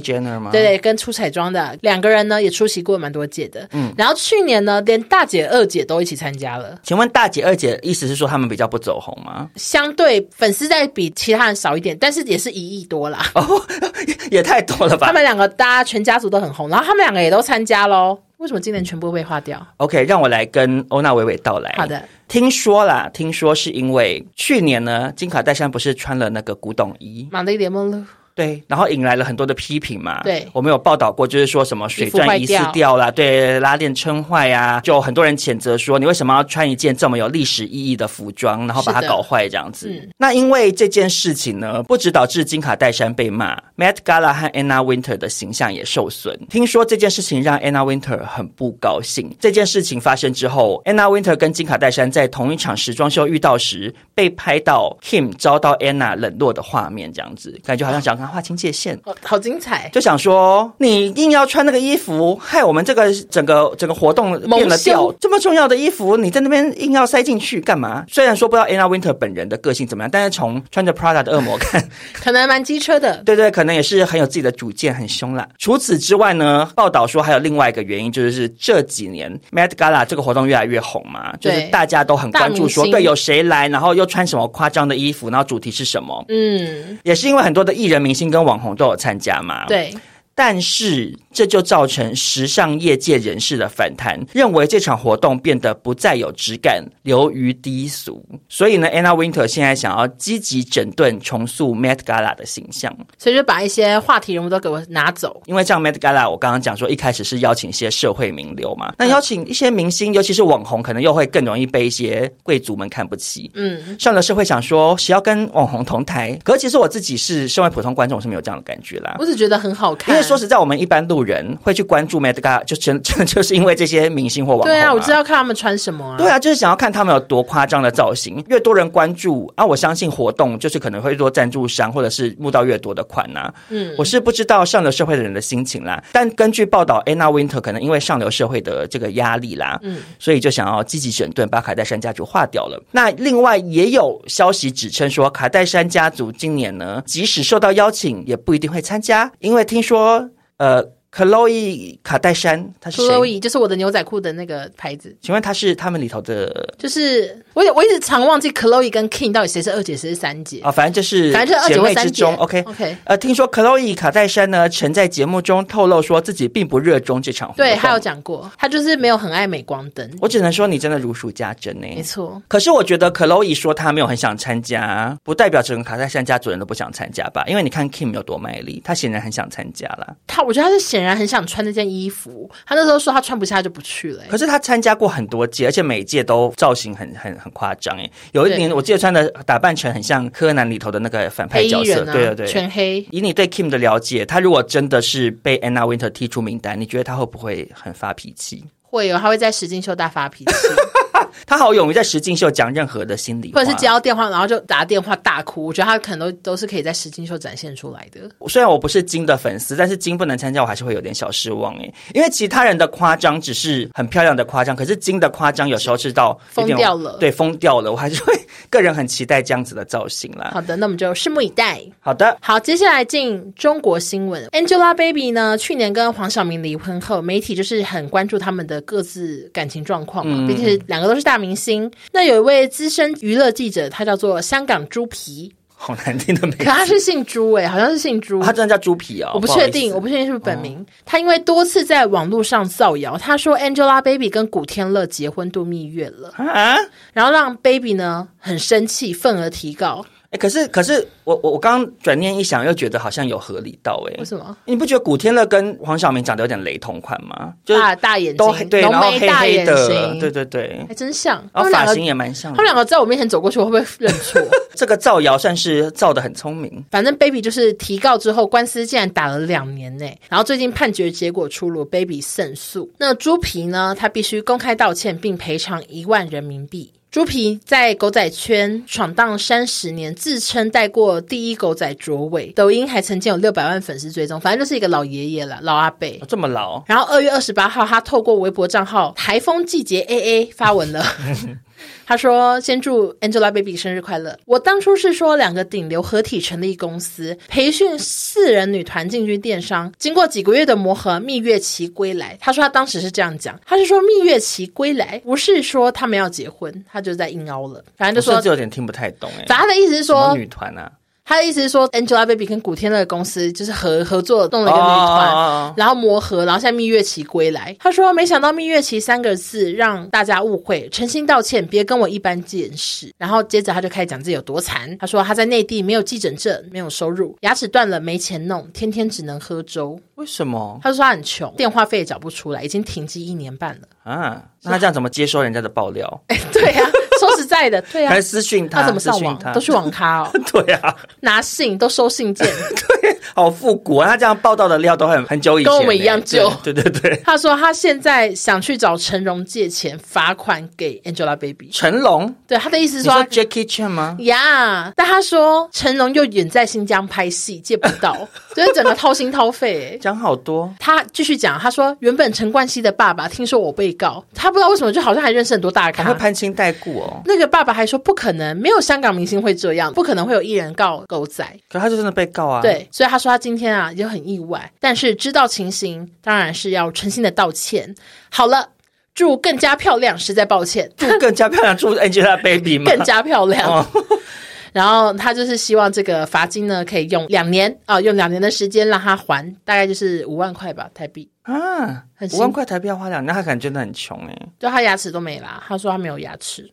[0.52, 3.67] 对，跟出彩妆的两个人呢，也出席过蛮多届的。
[3.73, 3.93] 嗯。
[3.97, 6.80] 然后去年呢，连大姐二姐都一起参加了。
[6.84, 9.49] 请问大姐二姐意思是说他们比较不走红吗？
[9.56, 13.26] 相对粉丝在比其他人少一点，但是也是一亿多啦。
[13.36, 13.62] 哦，
[14.32, 15.08] 也太多了吧？
[15.08, 18.17] 他们两个大家全家族都很红，然后他们两个也都参加喽。
[18.44, 21.74] 为什么今年全部被划掉？OK，让我来跟欧娜娓娓道来。
[21.78, 28.04] 好的，听说啦，听说是因为去年呢，金卡戴珊不是穿了那个古董衣，玛丽莲梦露。
[28.36, 30.22] 对，然后引来了很多的批评嘛。
[30.24, 39.88] 对，我们有报道过，就是说什么水钻疑似掉了，对，拉链撑坏啊，就很多人谴责说，你为什么要穿一件这么有历史意义的服装，然后把它搞坏这样子？
[39.88, 46.36] 嗯、那因为这件事情呢，不止导致金卡戴珊被骂，Matt Gala 和 Anna Wintour 的形象也受损。
[46.50, 49.36] 听说这件事情让 Anna Wintour 很不高兴。
[49.39, 58.23] 这件事情发生之后，Anna Wintour 跟金卡戴珊在同一场时装秀遇到时，被拍到 Kim 遭到 Anna 冷落的画面，这样子感觉好像想。
[58.28, 59.90] 划清界限，好，好精彩！
[59.94, 65.14] 就想说，你硬要穿那个衣服，害我们这个整个整个活动变了调。
[65.20, 68.06] 这么重要的衣服，你在那边硬要塞进去干嘛？
[68.10, 71.84] 虽然说不知道 Anna Wintour 本人的个性怎么样，但是从穿着 Prada 的恶魔看，
[72.14, 73.18] 可能蛮机车的。
[73.26, 75.48] 对对，可能也是很有自己的主见，很凶啦。
[75.58, 86.24] 除此之外呢，报道说还有另外一个原因，就是这几年 Met Gala 这个活动越来越红嘛，就是大家都很关注说，对，有谁来，然后又穿什么夸张的衣服，然后主题是什么？
[86.30, 89.65] 嗯，也是因为很多的艺人明星跟网红都有参加嘛？
[89.67, 89.93] 对。
[90.36, 98.24] 但是这就造成时尚业界人士的反弹，认为这场活动变得不再有质感，流于低俗。
[98.48, 105.41] 所以呢，Anna Wintour 现在想要积极整顿、重塑 Met Gala 的形象，所以就把一些话题人物都给我拿走。
[105.48, 113.50] 因为这样 Met Gala，我刚刚讲说一开始是邀请一些社会名流嘛，那邀请一些明星，尤其是网红，可能又会更容易被一些贵族们看不起。
[113.56, 116.38] 嗯，上了社会想说谁要跟网红同台？
[116.43, 119.15] 可是其实我自己是身为普通观众，我是没有这样的感觉啦。
[119.19, 120.13] 我只觉得很好看。
[120.13, 124.74] 因为说实在，我们一般路人会去关注 Met Gala，就真 就就是因为这些明星或网红、啊。
[124.74, 126.18] 对啊，我知道看他们穿什么啊。
[126.18, 128.44] 对啊，就是想要看他们有多夸张的造型。
[128.50, 133.54] 越多人关注啊，我相信活动就是可能会多赞助商，或者是募到越多的款呐、啊。
[133.70, 136.04] 嗯，我是不知道上流社会的人的心情啦。
[136.12, 142.82] 但根据报道，Anna Wintour 可能因为上流社会的这个压力啦，嗯，所以就想要积极整顿，把卡戴珊家族划掉了。
[142.92, 150.30] 那另外也有消息指称说，卡戴珊家族今年呢，即使受到邀请，也不一定会参加，因为听说。
[150.58, 155.15] 呃，Chloe 卡戴珊，她是谁？Chloe 就是我的牛仔裤的那个牌子。
[155.21, 156.73] 请问她是他们里头的？
[156.78, 160.71] 就是我我一直常忘记 Chloe 跟 King 到底谁是二姐，谁是三姐啊、哦？
[160.71, 162.36] 反正就是反正就是二姐之中。
[162.38, 162.97] OK OK。
[163.04, 167.65] 呃，听说 Chloe 卡戴珊呢，曾在节目中透露说自己并不热衷这场活动。
[167.65, 170.10] 对，她有讲过，她就是没有很爱美光灯。
[170.19, 171.88] 我只能说你真的如数家珍呢。
[171.95, 172.41] 没错。
[172.47, 177.43] 可是我觉得 Chloe 说她没有很想参加，不代表整个卡戴珊家族人都不想参加吧？
[177.47, 180.15] 因为你看 Kim 有多卖力，他显然很想参加啦。
[180.26, 182.50] 他，我觉得他是显然很想穿那件衣服。
[182.66, 184.24] 他那时候说他穿不下就不去了。
[184.30, 187.98] 可是他参加过很多届，而且每一届都造型很很很夸张。
[187.98, 192.02] 哎，有一年我记得穿的打扮成很像柯南里头的那个反派角色。
[192.04, 193.06] 啊、对对对，全黑。
[193.12, 198.63] 以你对 Kim 的了解，他如果真的是被 Anna Wintour 踢出名单，你觉得他会不会很发脾气？
[198.82, 200.52] 会有，他会在实境秀大发脾气。
[201.46, 205.66] 他好勇于在实境秀讲任何的心理，或者是接到电话然后就打电话大哭。
[205.66, 208.22] 我觉得他可能都都是可以在实境秀展现出来的。
[208.48, 211.94] 虽然我不是金的粉丝，但是金不能参加，我还是会有点小失望哎。
[212.14, 217.92] 因为其他人的夸张只是很漂亮的夸张，可是金的夸张有时候是到疯掉了，对，疯掉了。
[217.92, 218.34] 我还是会
[218.70, 220.52] 个人很期待这样子的造型啦。
[220.54, 221.82] 好的，那我们就拭目以待。
[222.00, 224.46] 好的，好，接下来进中国新闻。
[224.50, 231.91] Angelababy 呢，去年跟黄晓明离婚后，媒体就是很关注他们的各自感情状况嘛，并且两个都是大明星。
[232.12, 235.54] 那有一位资深娱乐记者，他叫做香港猪皮。
[235.76, 239.32] 好难听的名字，可他是姓朱诶、欸，好像是姓朱，他真的叫猪皮哦。
[239.34, 240.80] 我不确定，我不确定是不是本名。
[240.80, 246.78] 哦、他因为多次在网络上造谣，他说 Angelababy 跟古天乐结婚度蜜月了啊，
[247.12, 250.06] 然后让 Baby 呢很生气，愤而提告。
[250.34, 254.58] 哎，可是可是我我我刚刚转念一想，又觉得好像有合理到哎，为什么？
[254.65, 257.54] 你不觉得古天乐跟黄晓明长得有点雷同款吗？
[257.63, 259.88] 就是大大眼睛，都对，然后黑黑的，
[260.19, 261.43] 对对对，还真像。
[261.54, 262.52] 然后发型也蛮像。
[262.54, 264.41] 他们两个在我面前走过去，我会不会认错？
[264.76, 266.84] 这个造谣算是造的很聪明。
[266.89, 270.06] 反正 Baby 就是提告之后，官司竟然打了两年呢。
[270.30, 272.91] 然后最近判决结果出炉，Baby 胜诉。
[272.98, 273.96] 那猪皮呢？
[273.96, 276.91] 他必须公开道歉，并赔偿一万人民币。
[277.13, 286.84] 猪皮在狗仔圈闯荡三十年，自称带过第一狗仔卓伟，抖音还曾经有六百万粉丝追踪，反正就是一个老爷爷了，老阿伯，哦，这么老。
[286.88, 291.06] 然后二月二十八号，他透过微博账号“台风季节 AA” 发文了。
[292.06, 294.38] 他说：“先祝 Angelababy 生日快乐。
[294.46, 299.91] 我当初是说两个顶流合体成立公司，培训四人女团进军电商。
[299.98, 302.38] 经过几个月的磨合，蜜月期归来。
[302.39, 307.84] 他说他当时是这样讲，他是说蜜月期归来，不是说他们要结婚，他就在硬凹了。
[307.96, 309.46] 反正就说就有点听不太懂哎。
[309.48, 310.91] 反正他的意思是说女团啊。”
[311.26, 315.74] 他的意思是说，Angelababy 跟古天乐公司就是合合作弄了一个女团，oh.
[315.78, 317.76] 然后磨合，然后现在蜜月期归来。
[317.80, 323.10] 他说，没想到蜜月期三个字让大家误会，诚心道歉，别跟我一般见识。
[323.18, 324.96] 然后接着他就开始讲自己有多惨。
[324.98, 329.98] 他说他在内地没有记者证，没有收入，牙齿断了没钱弄，天天只能喝粥。
[330.16, 330.78] 为什么？
[330.84, 333.88] 他说他很穷，电话费也找不出来，已经停机一年半了。
[334.04, 336.22] 啊，那他这样怎么接收人家的爆料？
[336.28, 336.92] 哎， 对呀、啊。
[337.28, 339.38] 说实在的， 对啊，还私讯他，他怎么上网？
[339.54, 340.32] 都去网咖哦。
[340.52, 342.48] 对啊，拿信都收信件，
[343.02, 344.10] 对，好复古啊！
[344.10, 346.52] 他这样报道的料都很很久以前，跟我们一样旧。
[346.64, 351.74] 对对对，他说他现在想去找成龙借钱，罚款给 Angelababy。
[351.74, 352.34] 成龙？
[352.48, 354.16] 对，他的意思是说，Jackie Chan 吗？
[354.20, 358.16] 呀但他说成龙又远在新疆拍戏，借不到，
[358.54, 359.98] 所以整个掏心掏肺。
[360.02, 360.74] 讲好多。
[360.80, 367.12] 他继续讲，他说原本陈冠希的爸爸听说我被告，他不知道为什么就好像还认识很多大咖，还会攀亲带故哦。
[367.26, 371.45] 那个爸爸还说不可能，没有香港明星会这样，不可能会有艺人告狗仔。
[371.69, 372.62] 可他就真的被告啊？
[372.62, 377.93] 对，所以他说他今天啊也很意外，但是知道情形，当然是要诚心的道歉。
[378.30, 378.69] 好了，
[379.13, 380.91] 祝更加漂亮，实在抱歉。
[380.97, 382.91] 祝更加漂亮，祝 Angelababy 吗？
[382.91, 383.69] 更加漂亮。
[383.69, 383.86] 哦、
[384.73, 391.30] 然后他就是希望这个罚金呢可以用两年啊、呃，用两年的时间让他还，大概就是五万块吧，台币。
[391.43, 394.36] 啊，五万块台币要花两年，那他可能真的很穷哎。
[394.58, 396.71] 对，他牙齿都没啦，他说他没有牙齿。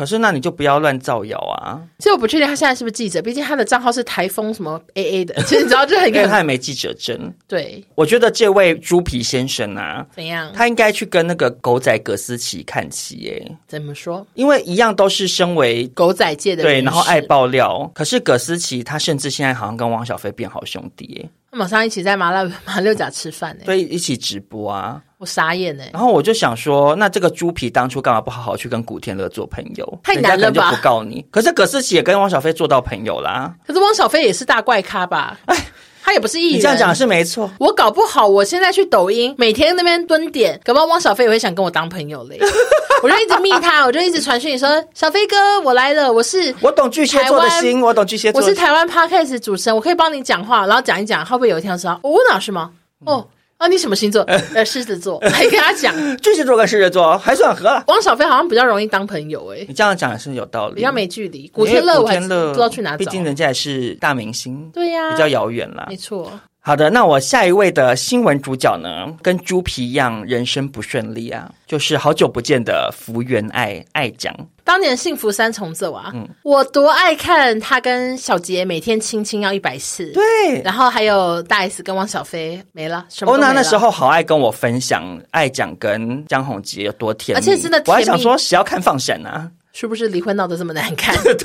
[0.00, 1.78] 可是，那你就不要乱造谣啊！
[1.98, 7.30] 其实我不确定他现在是不是记者，毕竟他的账号是台风什么 AA 的， 其实你知道这很因为他也没记者证。
[7.46, 10.50] 对，我觉得这位猪皮先生啊，怎样？
[10.54, 13.56] 他应该去跟那个狗仔葛思琪看齐耶。
[13.68, 14.26] 怎么说？
[14.32, 17.90] 因为一样都是身为狗仔界的人，对，然后爱爆料。
[17.94, 21.28] 可是葛思琪他甚至现在好像跟汪小菲变好兄弟耶。
[21.50, 25.84] 他马上一起在麻辣 马六甲吃饭呢，对，一起直播啊，我傻眼呢。
[25.92, 30.00] 然后我就想说，那这个猪皮当初干嘛不好好去跟古天乐做朋友？
[30.02, 30.70] 太难了吧？
[30.70, 31.24] 就不告你。
[31.30, 33.54] 可是葛思琪也跟汪小菲做到朋友啦。
[33.66, 35.38] 可是汪小菲也是大怪咖吧？
[35.44, 35.56] 哎。
[36.02, 37.48] 他也不是艺人，你这样讲是没错。
[37.58, 42.38] 我搞不好，我现在去抖音，每天那边蹲点，搞不好汪小菲也会想跟我当朋友嘞。
[43.04, 52.70] 我就一直密他，我就一直传讯你说：“小飞哥，我来了，我是我懂巨蟹座的心，我懂巨蟹座，我是台湾 Podcast 主持人，我可以帮你讲话，然后讲一讲，会不会有一天说我哪是吗？
[53.04, 53.16] 哦。
[53.16, 53.28] 嗯”
[53.60, 54.22] 啊，你什么星座？
[54.54, 55.20] 呃，狮子座。
[55.20, 57.84] 还跟他讲，巨蟹座跟狮子座还算合了。
[57.88, 59.66] 汪小菲好像比较容易当朋友诶。
[59.68, 61.46] 你这样讲也是有道理，比较没距离。
[61.48, 65.86] 古天乐，古天乐不知道去哪找，毕竟人家也是大明星，对呀，比较遥远啦。
[65.90, 66.32] 没错。
[66.62, 74.34] 好的，那我下一位的新闻主角呢，跟猪皮一样，人生不顺利啊，就是好久不见的福原爱爱讲。
[74.62, 89.50] 当年幸福三重奏啊，嗯，我多爱看他跟小杰每天亲亲要一百次，对，然后还有大 S 跟汪小菲没了，什么欧娜那时候好爱跟我分享爱讲跟江宏杰有多甜蜜，而且真的甜蜜，我还想说谁要看放闪啊？
[89.72, 91.16] 是不是离婚闹得这么难看？
[91.24, 91.36] 对。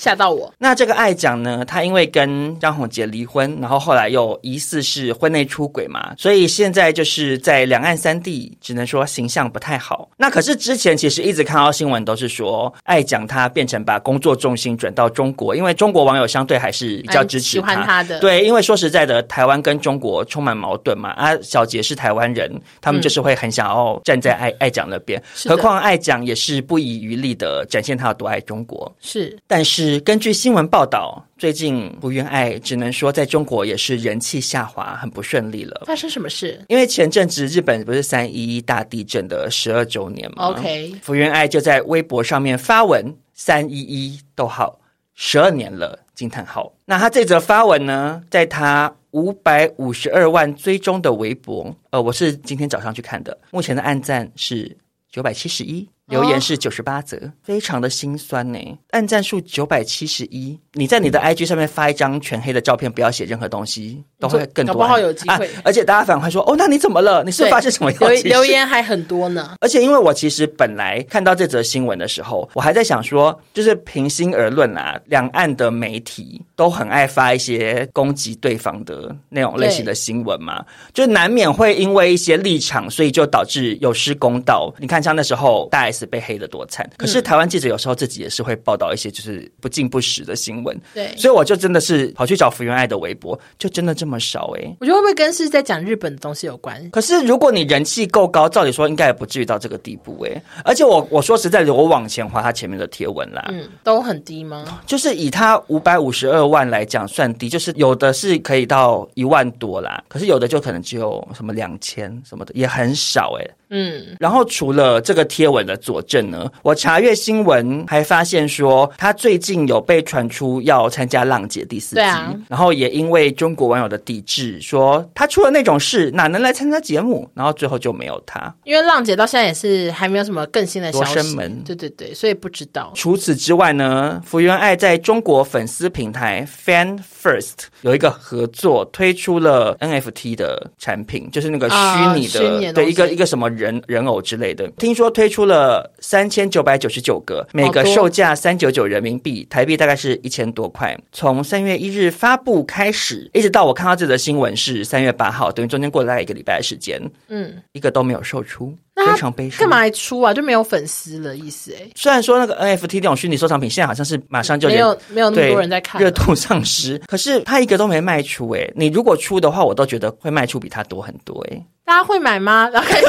[0.00, 0.50] 吓到我。
[0.56, 10.08] 那这个爱讲呢，他因为跟张宏杰离婚，然后后来又疑似是婚内出轨嘛，所以现在就是在两岸三地，只能说形象不太好。
[10.16, 18.18] 那可是之前其实一直看到新闻都是说，爱讲他变成把工作重心转到中国，因为中国网友相对还是比较支持他，喜欢他的。
[18.20, 21.10] 对，因为说实在的，台湾跟中国充满矛盾嘛。
[21.10, 25.22] 啊，小杰是台湾人，他们就是会很想要站在爱、嗯、爱讲那边。
[25.44, 28.90] 何况爱讲也是不遗余力的展现他有多爱中国。
[29.00, 35.82] 是，但是根据新闻报道，最近福原爱只能说在中国也是人气下滑，很不顺利了。
[35.86, 36.64] 发生什么事？
[36.68, 44.78] 因为前阵子日本不是三一一大地震的十二周年吗？OK，福原爱就在微博上面发文：“三一一逗号
[45.14, 46.70] 十二年了。”惊叹号。
[46.84, 54.76] 那他这则发文呢，在他五百五十二万追踪的微博，呃，我是今天早上去看的，目前的按赞是
[55.10, 55.88] 九百七十一。
[56.10, 58.58] 留言是九十八则，非常的心酸呢。
[58.90, 64.74] 按赞数九百七十一，你在你的 IG 上面发一张全黑的照片，不要写任何东西，都会更多。
[64.74, 65.46] 搞不好有机会。
[65.46, 67.22] 啊，而且大家反而会说：“哦，那你怎么了？
[67.22, 69.54] 你是发生什么？”留留言还很多呢。
[69.60, 84.74] 而且因为我其实本来看到这则新闻的时候，我还在想说，就是平心而论啊，两岸的媒体都很爱发一些攻击对方的那种类型的新闻嘛，就难免会因为一些立场，所以就导致有失公道。
[84.78, 85.99] 你看，像那时候大 S。
[86.06, 96.90] 被黑的多惨，可是台湾记者有时候自己也是会报道一些就是不尽不实的新闻，对，所以我就真的是跑去找福原爱的微博，就真的这么少哎、欸，我觉得会不会跟是在讲日本的东西有关？
[96.90, 104.64] 可是如果你人气够高，照理说应该也不至于到这个地步哎、欸，而且我我说实在的，我往前滑他前面的贴文啦，嗯，都很低吗？
[104.86, 113.54] 就是以他五百五十二万来讲算低，就是有的是可以到一万多啦，可是有的就可能只有什么两千什么的，也很少哎、欸。
[113.72, 128.54] 嗯，然后除了这个贴文的佐证呢，我查阅新闻还发现说，他最近有被传出要参加《浪姐》第四季，啊，然后也因为中国网友的抵制，说他出了那种事哪能来参加节目，然后最后就没有他。
[128.62, 132.92] 因为《浪姐》到现在也是还没有什么更新的消息，门，对对对，所以不知道。
[132.94, 143.50] 除此之外呢，福原爱在中国粉丝平台 Fan First 有一个合作，推出了 NFT 的产品，就是那个虚拟的，呃、对一个一个什么。
[143.50, 150.98] 人人偶之类的，听说推出了三千九百九十九个，每个售价三九九人民币，台币大概是一千多块。
[151.12, 158.74] 从三月一日发布开始，一直到我看到这则新闻是三月八号，等于中间过了大概一个礼拜的时间，嗯，一个都没有售出，
[159.06, 159.60] 非常悲伤。
[159.60, 160.32] 干嘛还出啊？
[160.34, 161.88] 就没有粉丝的意思哎。
[161.94, 166.98] 虽然说那个 NFT 这种虚拟收藏品，现在好像是马上就没有没有那么多人在看，热度丧失。
[167.06, 171.64] 可是他一个都没卖出哎，你如果出的话，我都觉得会卖出比他多很多哎。
[171.84, 172.68] 大家会买吗？
[172.72, 173.06] 然后开始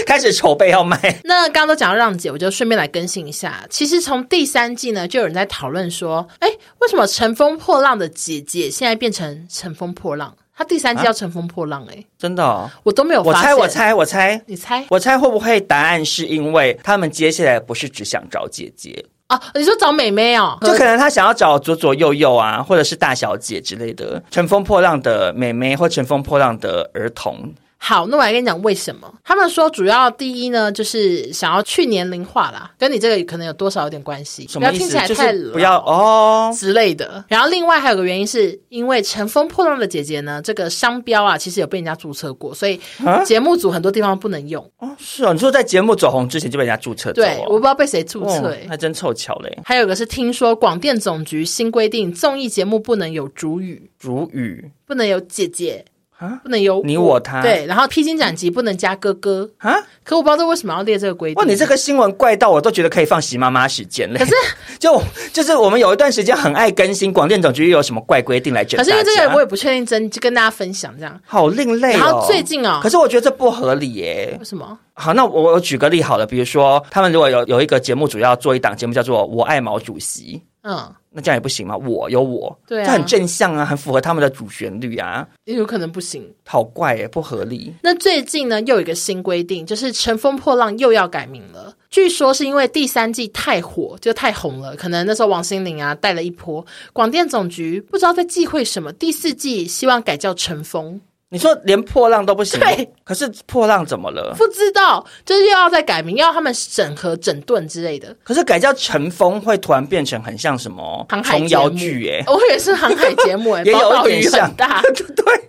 [0.06, 1.20] 开始筹备要卖。
[1.22, 3.62] 那刚刚都讲到让姐，我就顺便来更新一下。
[3.68, 10.34] 其实从第三季呢，就有人在讨论说，哎，为什么乘风破浪的姐姐现在变成乘风破浪？
[10.56, 13.56] 她第三季要乘风破浪，哎，真的哦，我都没有发现。
[13.56, 19.40] 我猜，我猜，我猜，你猜，我猜会不会答案是因为他们接下来不是只想找姐姐啊？
[19.54, 20.56] 你说找妹妹哦？
[20.60, 27.52] 就可能他想要找左左右右啊，或者是大小姐之类的，乘风破浪的妹妹或乘风破浪的儿童。
[27.86, 29.12] 好，那我来跟你讲为什么。
[29.22, 34.48] 他们说主要第一呢，就是想要去年龄化啦，跟你这个可能有多少有点关系。
[34.54, 37.22] 不要听起来太老，就是不要哦之类的。
[37.28, 42.80] 然后另外还有个原因是因为《乘风破浪的姐姐》呢，这个商标啊，其实有被人家注册过，所以
[43.26, 44.64] 节目组很多地方不能用。
[44.78, 47.12] 哦，是哦，你说在节目走红之前就被人家注册？
[47.12, 49.58] 对，我不知道被谁注册，哎，还真凑巧嘞。
[49.62, 55.84] 还有个是听说广电总局新规定，综艺节目不能有主语，主语不能有姐姐。
[56.24, 61.42] 啊，不能有你我他对，然后披荆斩棘不能加哥哥啊，可我不知道这为什么要列这个规定。
[61.42, 64.18] 哇，你这个新闻怪到我都觉得可以放习妈妈时间了。
[64.18, 64.32] 可是
[64.78, 65.00] 就
[65.32, 68.78] 就是我们有一段时间很爱更新广电总局又有什么怪规定来整。
[68.78, 71.20] 可是因为这个我也不确定真，就跟大家分享这样。
[71.26, 71.98] 好另类哦。
[71.98, 74.36] 然后最近哦，可是我觉得这不合理耶。
[74.38, 74.78] 为什么？
[74.94, 80.40] 好，那我我举个例好了，比如说他们如果有有一个节目主要做一档节目叫做《我爱毛主席》。
[80.66, 81.76] 嗯，那这样也不行吗？
[81.76, 87.74] 我有我，对啊，这很正向啊，很符合他们的主旋律啊，也有可能不行，好怪耶，不合理。
[87.82, 91.76] 那最近呢，又有一个新规定，就是《乘风破浪》又要改名了。
[91.90, 100.94] 据说是因为第三季太火，就太红了，可能那时候王心凌啊带了一波，广电总局不知道在忌讳什么，第四季希望改叫《乘风》。
[101.34, 102.60] 你说连破浪都不行？
[102.60, 104.32] 对，可是破浪怎么了？
[104.38, 108.14] 不知道，就是又要再改名，要他们整合整顿之类的。
[108.22, 112.08] 可是改叫乘风会突然变成很像什么航海琼瑶剧？
[112.08, 114.80] 哎，我也是航海节目，哎， 也有一点像，大，
[115.16, 115.48] 对。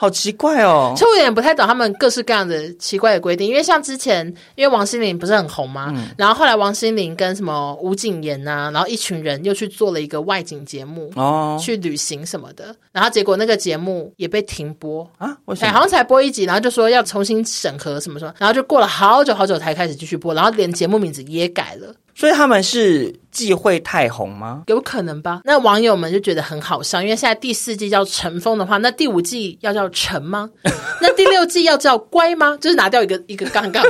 [0.00, 0.94] 好奇怪哦！
[0.96, 5.92] 其实我有点不太懂他们各式各样的奇怪的规定，因为像之前，因为王心凌不是很红吗？
[5.94, 15.72] 嗯、然后后来王心凌跟什么吴谨言呐，然后一群人又去做了一个外景节目哦，去旅行什么的，然后结果那个节目也被停播啊，为什么？
[15.74, 21.94] 好像才播一集，然后就说要重新审核什么什么，然后就过了好久好久才开始继续播，然后连节目名字也改了。
[22.20, 24.64] 所以他们是忌讳太红吗？
[24.66, 25.40] 有可能吧。
[25.44, 30.50] 那网友们就觉得很好笑，因为现在第四季叫乘风的话，那第五季要叫乘吗？
[31.00, 32.58] 那第六季要叫乖吗？
[32.60, 33.82] 就是拿掉一个一个杠杠，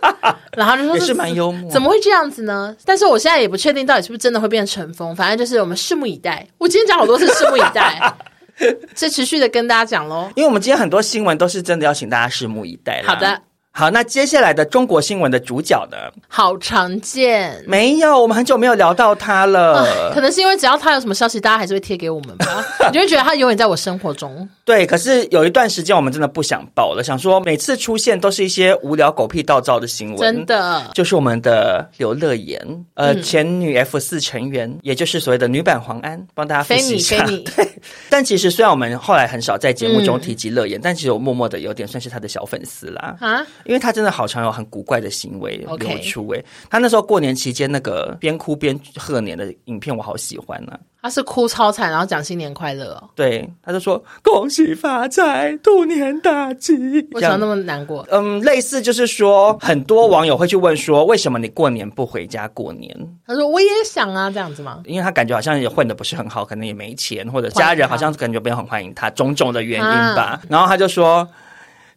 [0.56, 1.70] 然后就说也是蛮幽默。
[1.70, 2.74] 怎么会这样子呢？
[2.86, 6.46] 但是我现在也不确定到底是不是真的会变乘风，反正就是我们拭目以待。
[6.56, 8.00] 我今天讲好多次拭目以待，
[8.96, 10.30] 是持续的跟大家讲喽。
[10.36, 13.02] 因为我们今天很多新闻都是真的要请大家拭目以待。
[13.04, 13.42] 好的。
[13.76, 15.96] 好，那接下来的中国新闻的主角呢？
[16.28, 20.12] 好常见，没有，我们很久没有聊到他了。
[20.14, 22.64] 可能是因为只要他有什么消息，大家还是会贴给我们吧。
[22.86, 24.48] 你就会觉得他永远在我生活中。
[24.64, 30.18] 对，可是有一段时间我们真的不想报了，想说每次出现都是一些无聊狗屁倒灶的新闻。
[30.20, 32.60] 真的，就是我们的刘乐妍，
[32.94, 37.26] 呃，嗯、前女 F 四成员，也就是所谓的女版黄安，帮大家分析一下。
[37.26, 37.68] 对，
[38.08, 43.16] 但其实虽然我们后来很少在节目中提及乐言，嗯、但其实我默默的有点算是他的小粉丝啦。
[43.18, 43.44] 啊。
[43.64, 50.80] 因为他真的好常有很古怪的行为流出诶，他那时候过年期间那个边哭边贺年的影片，我好喜欢呢、啊。
[51.02, 53.10] 他是哭超惨，然后讲新年快乐哦。
[53.14, 56.72] 对，他就说恭喜发财，兔年大吉。
[57.12, 58.06] 为什么那么难过？
[58.10, 62.96] 嗯，类似就是说，很多网友会去问说，为什么你过年不回家过年？
[63.26, 64.80] 他说我也想啊，这样子吗？
[64.86, 69.86] 因为他感觉好像也混的不是很好，可能也没钱，或者家人好像感觉不是很欢迎他，种种的原因
[70.16, 70.22] 吧。
[70.22, 71.28] 啊、然后他就说。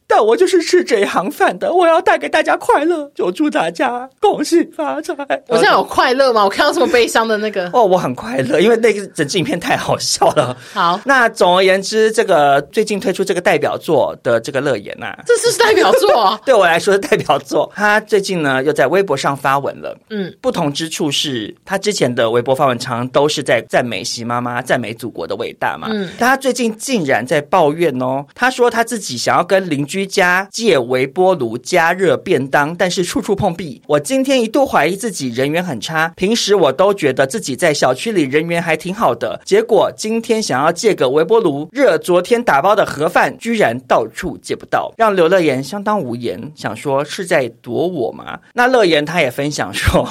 [0.08, 5.14] 但我就是吃这一行饭的，我要带给大家快乐，就祝大家恭喜发财。
[5.48, 6.46] 我现在有快乐吗？
[6.46, 10.56] 我看到这么悲伤的那个哦，我很快乐，因为那个整支影片太好笑了。
[10.74, 17.70] 好，那总而言之，这个最近推出这个代表作的这个乐言呐、啊，这是代表作， 对我来说是代表作。
[17.76, 29.97] 他最近呢又在微博上发文了，嗯，不同之处是他之前的微博发文常常都是在赞美习妈妈、赞美祖国的伟大嘛，嗯，但他最近竟然在抱怨哦，他说他自己想要跟邻居。
[29.98, 33.82] 居家借微波炉加热便当，但是处处碰壁。
[33.88, 48.40] 我今天一度怀疑自己人缘很差，平时我都觉得自己在小区里人缘还挺好的，结果今天想要借个微波炉热昨天打包的盒饭，居然到处借不到，让刘乐妍相当无言，想说是在躲我吗？
[48.54, 50.08] 那乐言他也分享说。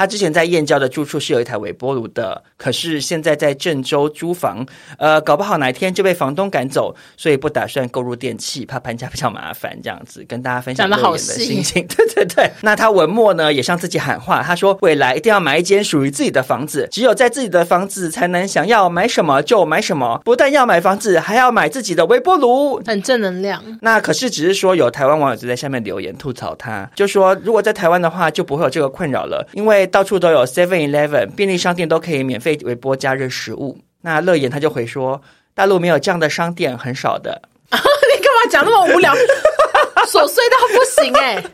[0.00, 4.64] 他之前在燕郊的住处是有一台微波炉的，可是现在在郑州租房，
[4.96, 9.78] 呃，搞不好哪一天就被房东赶走，所以不打算购入电器，怕搬家比较麻烦。
[9.82, 11.84] 这样子跟大家分享 乐妍的心情。
[11.94, 23.62] 对对对，那他文末呢也向自己喊话，他说未来一定要买一间属于自己的房子，只有在自己的房子才能想要买什么就买什么，不但要买房子，还要买自己的微波炉，很正能量。
[23.82, 29.89] 那可是只是说有台湾网友就在下面留言吐槽他，就说如果在台湾的话就不会有这个困扰了，因为。
[29.90, 33.78] 到处都有 Seven Eleven 便利商店，都可以免费微波加热食物。
[34.02, 35.20] 那乐言他就回说，
[35.54, 37.42] 大陆没有这样的商店，很少的。
[37.70, 39.14] 你干嘛讲那么无聊？
[40.08, 41.44] 琐碎到不行哎、欸！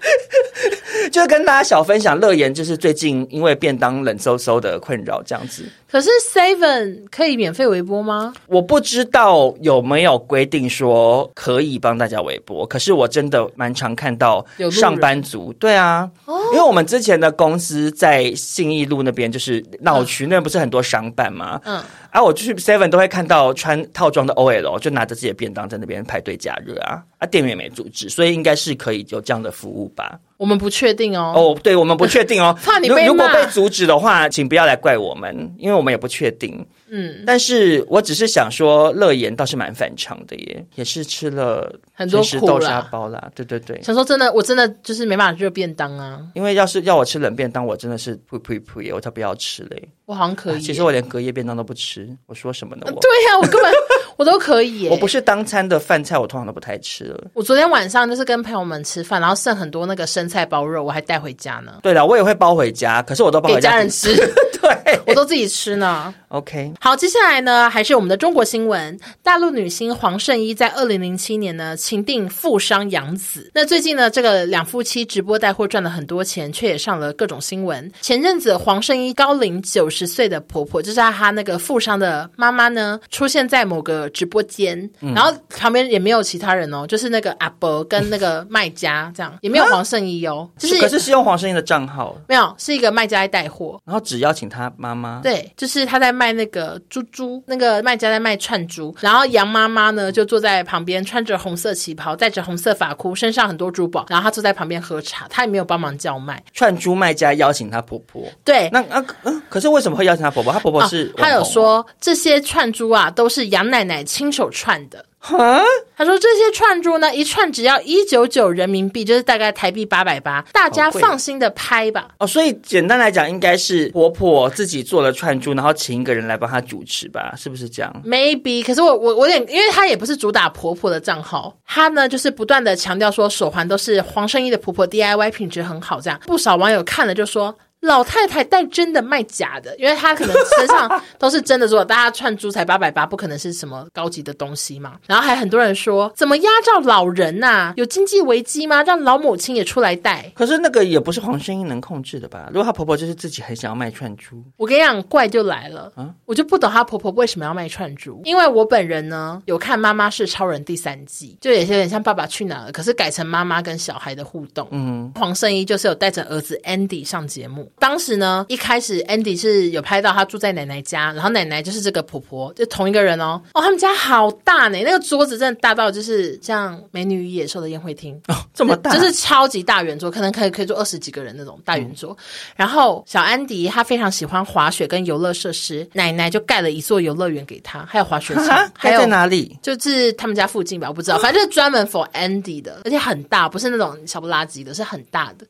[1.10, 5.64] 就跟大家小分享，乐言就是最近因为便当冷飕飕的困扰这样子。
[5.90, 8.34] 可是 Seven 可以免费微波吗？
[8.48, 12.66] 我不知道有没有规定说可以帮大家微波。
[12.66, 21.60] 可是我真的蛮常看到上班族，对啊，哦、因为我们之前的公司在信义路那边，就是闹区那边不是很多商办吗？
[21.64, 21.80] 嗯，
[22.10, 30.18] 啊，我去 Seven 都会看到穿套装的 OL 就拿着自己的便当在那边排队加热啊，啊，店员也没阻止，所以应该是可以有这样的服务吧。
[30.36, 31.32] 我们不确定哦。
[31.34, 32.56] 哦，对，我们不确定哦。
[32.62, 33.06] 怕你被。
[33.06, 36.66] 如果被阻止的话，请不要来怪我们，因为我们也不确定。
[36.88, 43.30] 嗯，但是我只是想说，乐言倒是蛮反常的耶，也是吃了很多苦豆沙包啦。
[43.34, 46.20] 对对对，想说真的，我真的就是没办法热便当啊。
[46.34, 49.88] 因为要是要我吃冷便当，我真的是呸呸呸，我才不要吃嘞。
[50.04, 52.08] 我好像可以、啊，其实我连隔夜便当都不吃。
[52.26, 52.82] 我说什么呢？
[52.86, 53.72] 我对呀、啊，我根本
[54.16, 54.90] 我都可以耶。
[54.90, 57.24] 我不是当餐的饭菜，我通常都不太吃了。
[57.34, 61.72] 我昨天晚上就是跟朋友们吃饭，然后剩很多那个生菜包肉，我还带回家呢。
[61.82, 64.14] 对了，我也会包回家，可是我都包回家给家人吃。
[64.60, 66.12] 对， 我都自己吃呢。
[66.28, 68.98] OK，好，接下来呢，还是我们的中国新闻。
[69.22, 73.50] 大陆女星黄圣依在二零零七年呢，情定富商养子。
[73.54, 77.90] 那最近呢，这个两夫妻直播带货赚了很多钱，却也上了各种新闻。
[78.00, 96.36] 前阵子黄圣依高龄九十岁的婆婆，就是她那个富商的妈妈呢，出现在某个直播间，嗯、然后旁边也没有其他人哦，就是那个阿伯跟那个卖家这样， 也没有黄圣依哦，就是可是是用黄圣依的账号，没有，是一个卖家在带货，然后只邀请他妈妈，对，就是他在卖。
[96.36, 106.44] 那个猪猪，那个卖家在卖串珠，然后杨妈妈呢就坐在旁边，穿着红色旗袍，戴着红色发箍，身上很多珠宝，然后她坐在旁边喝茶，她也没有帮忙叫卖。
[106.52, 110.52] 串珠卖家邀请她婆婆，对，那啊嗯，可是为什么会邀请她婆婆？
[110.52, 115.04] 她婆婆是，她、哦、有说这些串珠啊都是杨奶奶亲手串的。
[115.18, 115.60] 哈，
[115.96, 122.10] 他说这些串珠呢，一串只要一九九人民币，就是大概台币八百八，大家放心的拍吧。
[122.18, 137.56] 哦，所以简单来讲，应该是婆婆自己做了串珠，然后请一个人来帮她主持吧，是不是这样？Maybe，可是我我我有点，因为她也不是主打婆婆的账号，她呢就是不断的强调说手环都是黄圣依的婆婆 DIY，品质很好，这样不少网友看了就说。
[137.82, 144.94] 老太太戴真的卖假的，因为她可能身上 都是真的做，大家串珠才八百八，不可能是什么高级的东西嘛。
[145.06, 147.74] 然后还很多人说，怎么压榨老人呐、啊？
[147.76, 148.82] 有经济危机吗？
[148.82, 150.32] 让老母亲也出来戴？
[150.34, 152.48] 可是那个也不是黄圣依能控制的吧？
[152.48, 156.12] 如果她婆婆就是自己很想要卖串珠，我跟你讲，怪就来了啊！
[156.24, 164.66] 我就不懂她婆婆为什么要卖串珠，因为我本人呢有看《妈妈是超人》第三季，就也是有点像《爸爸去哪儿》，可是改成妈妈跟小孩的互动。
[164.72, 167.65] 嗯，黄圣依就是有带着儿子 Andy 上节目。
[167.78, 173.40] 当时呢，一开始 Andy 是有拍到他住在奶奶家，然后奶奶就是这个婆婆，就同一个人哦。
[173.54, 182.12] 哦，他们家好大呢，那个桌子真的大到就是像《美女与野兽》的宴会厅哦，这么大，就是超级大圆桌，可能可以可以坐二十几个人那种大圆桌。
[182.12, 182.24] 嗯、
[182.56, 189.56] 然后小安迪他非常喜欢滑雪跟游乐设施，奶奶就盖了一座游乐园给他，还有滑雪场，还有在哪里？
[189.62, 195.46] 就是他们家附近吧，我不知道，反正就是专门 for Andy 的，而且很大，不是那种小不拉几的，是很大的。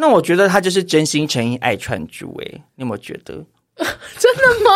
[0.00, 3.34] 那我觉得他就是真心诚意爱串珠，诶，你有没有觉得？
[4.18, 4.70] 真的吗？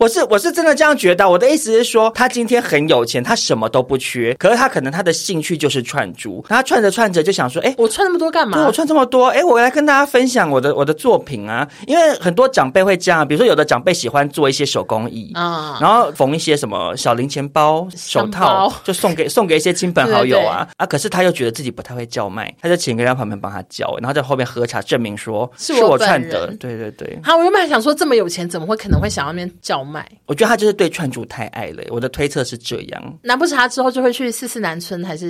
[0.00, 1.28] 我是我是真的这样觉得。
[1.28, 6.42] 我的意思是说，他今天很有钱，他什么都不缺，可是他可能他的兴趣就是串珠。
[6.48, 8.56] 他串着串着就想说，哎，我串那么多干嘛？
[8.56, 11.68] 对，我串这么多，哎，我来跟大家分享我的我的作品啊。
[11.86, 20.86] 因为很多长辈会这样，比如说有的长辈喜欢做一些手工艺啊，然后缝一些什么小零钱包、手套，就送给送给一些亲朋好友啊啊。
[20.86, 26.46] 可是他又觉得自己不太会叫卖，他就请个人在旁边帮他叫，然后在后面喝茶证明说是我串的。
[26.58, 27.18] 对对对。
[27.22, 29.89] 好，我原本还想说这么有钱，怎么会可能会想要那边叫卖？
[30.26, 30.70] 我觉得他就是。
[30.80, 33.18] 对串珠太爱了，我的推测是这样。
[33.22, 35.28] 难不成他之后就会去四四南村还是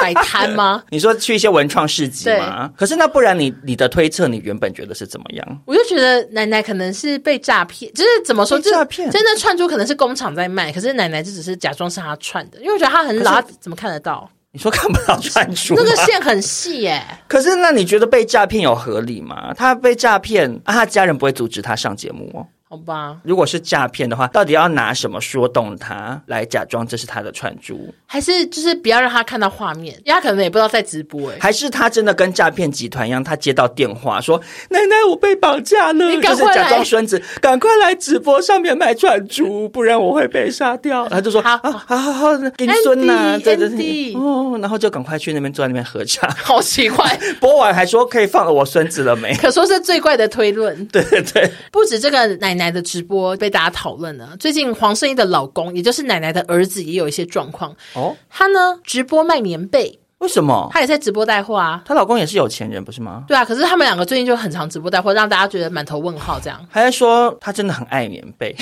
[0.00, 0.82] 摆摊吗？
[0.88, 2.72] 你说去一些文创市集吗？
[2.74, 5.62] 可是那不然你你的推测，你原本觉得是怎么样？
[5.66, 9.10] 我就觉得奶奶可能是被诈骗，就是怎么说诈骗？
[9.10, 14.30] 真的串珠可能是工厂在卖，可是奶奶就只是假装是他串的，因为我觉得他很老，怎么看得到？
[14.52, 17.02] 你说看不到串珠，那个线很细耶。
[17.28, 19.52] 可是那你觉得被诈骗有合理吗？
[19.54, 22.46] 他被诈骗，啊，他家人不会阻止他上节目哦。
[22.76, 27.92] 好吧，如果是诈骗的话，到底要拿什么说动他来假装这是他的串珠？
[28.06, 31.36] 还是就是不要让他看到画面，因为他可能也不知道在直播哎。
[31.40, 41.08] 还是他真的跟诈骗集团一样，他接到电话说：“奶奶，我被绑架了。”你赶快，就是假装孙子，赶快来直播上面卖串珠，不然我会被杀掉。
[41.08, 46.28] 他就说：“好，好，好，好，好，给你孙呐，对对对，哦。”然后就赶快去那边坐在那边喝茶。
[46.36, 49.34] 好奇怪， 播完还说可以放了我孙子了没？
[49.36, 50.76] 可说是最怪的推论。
[50.86, 54.36] 对对对，不止这个奶奶的直播被大家讨论了。
[54.38, 58.16] 最近黄圣依的老公，也就是奶奶的儿子，也有一些状况哦。
[58.28, 60.68] 他呢直播卖棉被，为什么？
[60.72, 61.82] 他也在直播带货啊。
[61.84, 63.24] 她老公也是有钱人，不是吗？
[63.28, 66.40] 对啊，可是他们两个最近就很常直播带货，让大家觉得满头问号。
[66.40, 68.54] 这样还在说他真的很爱棉被，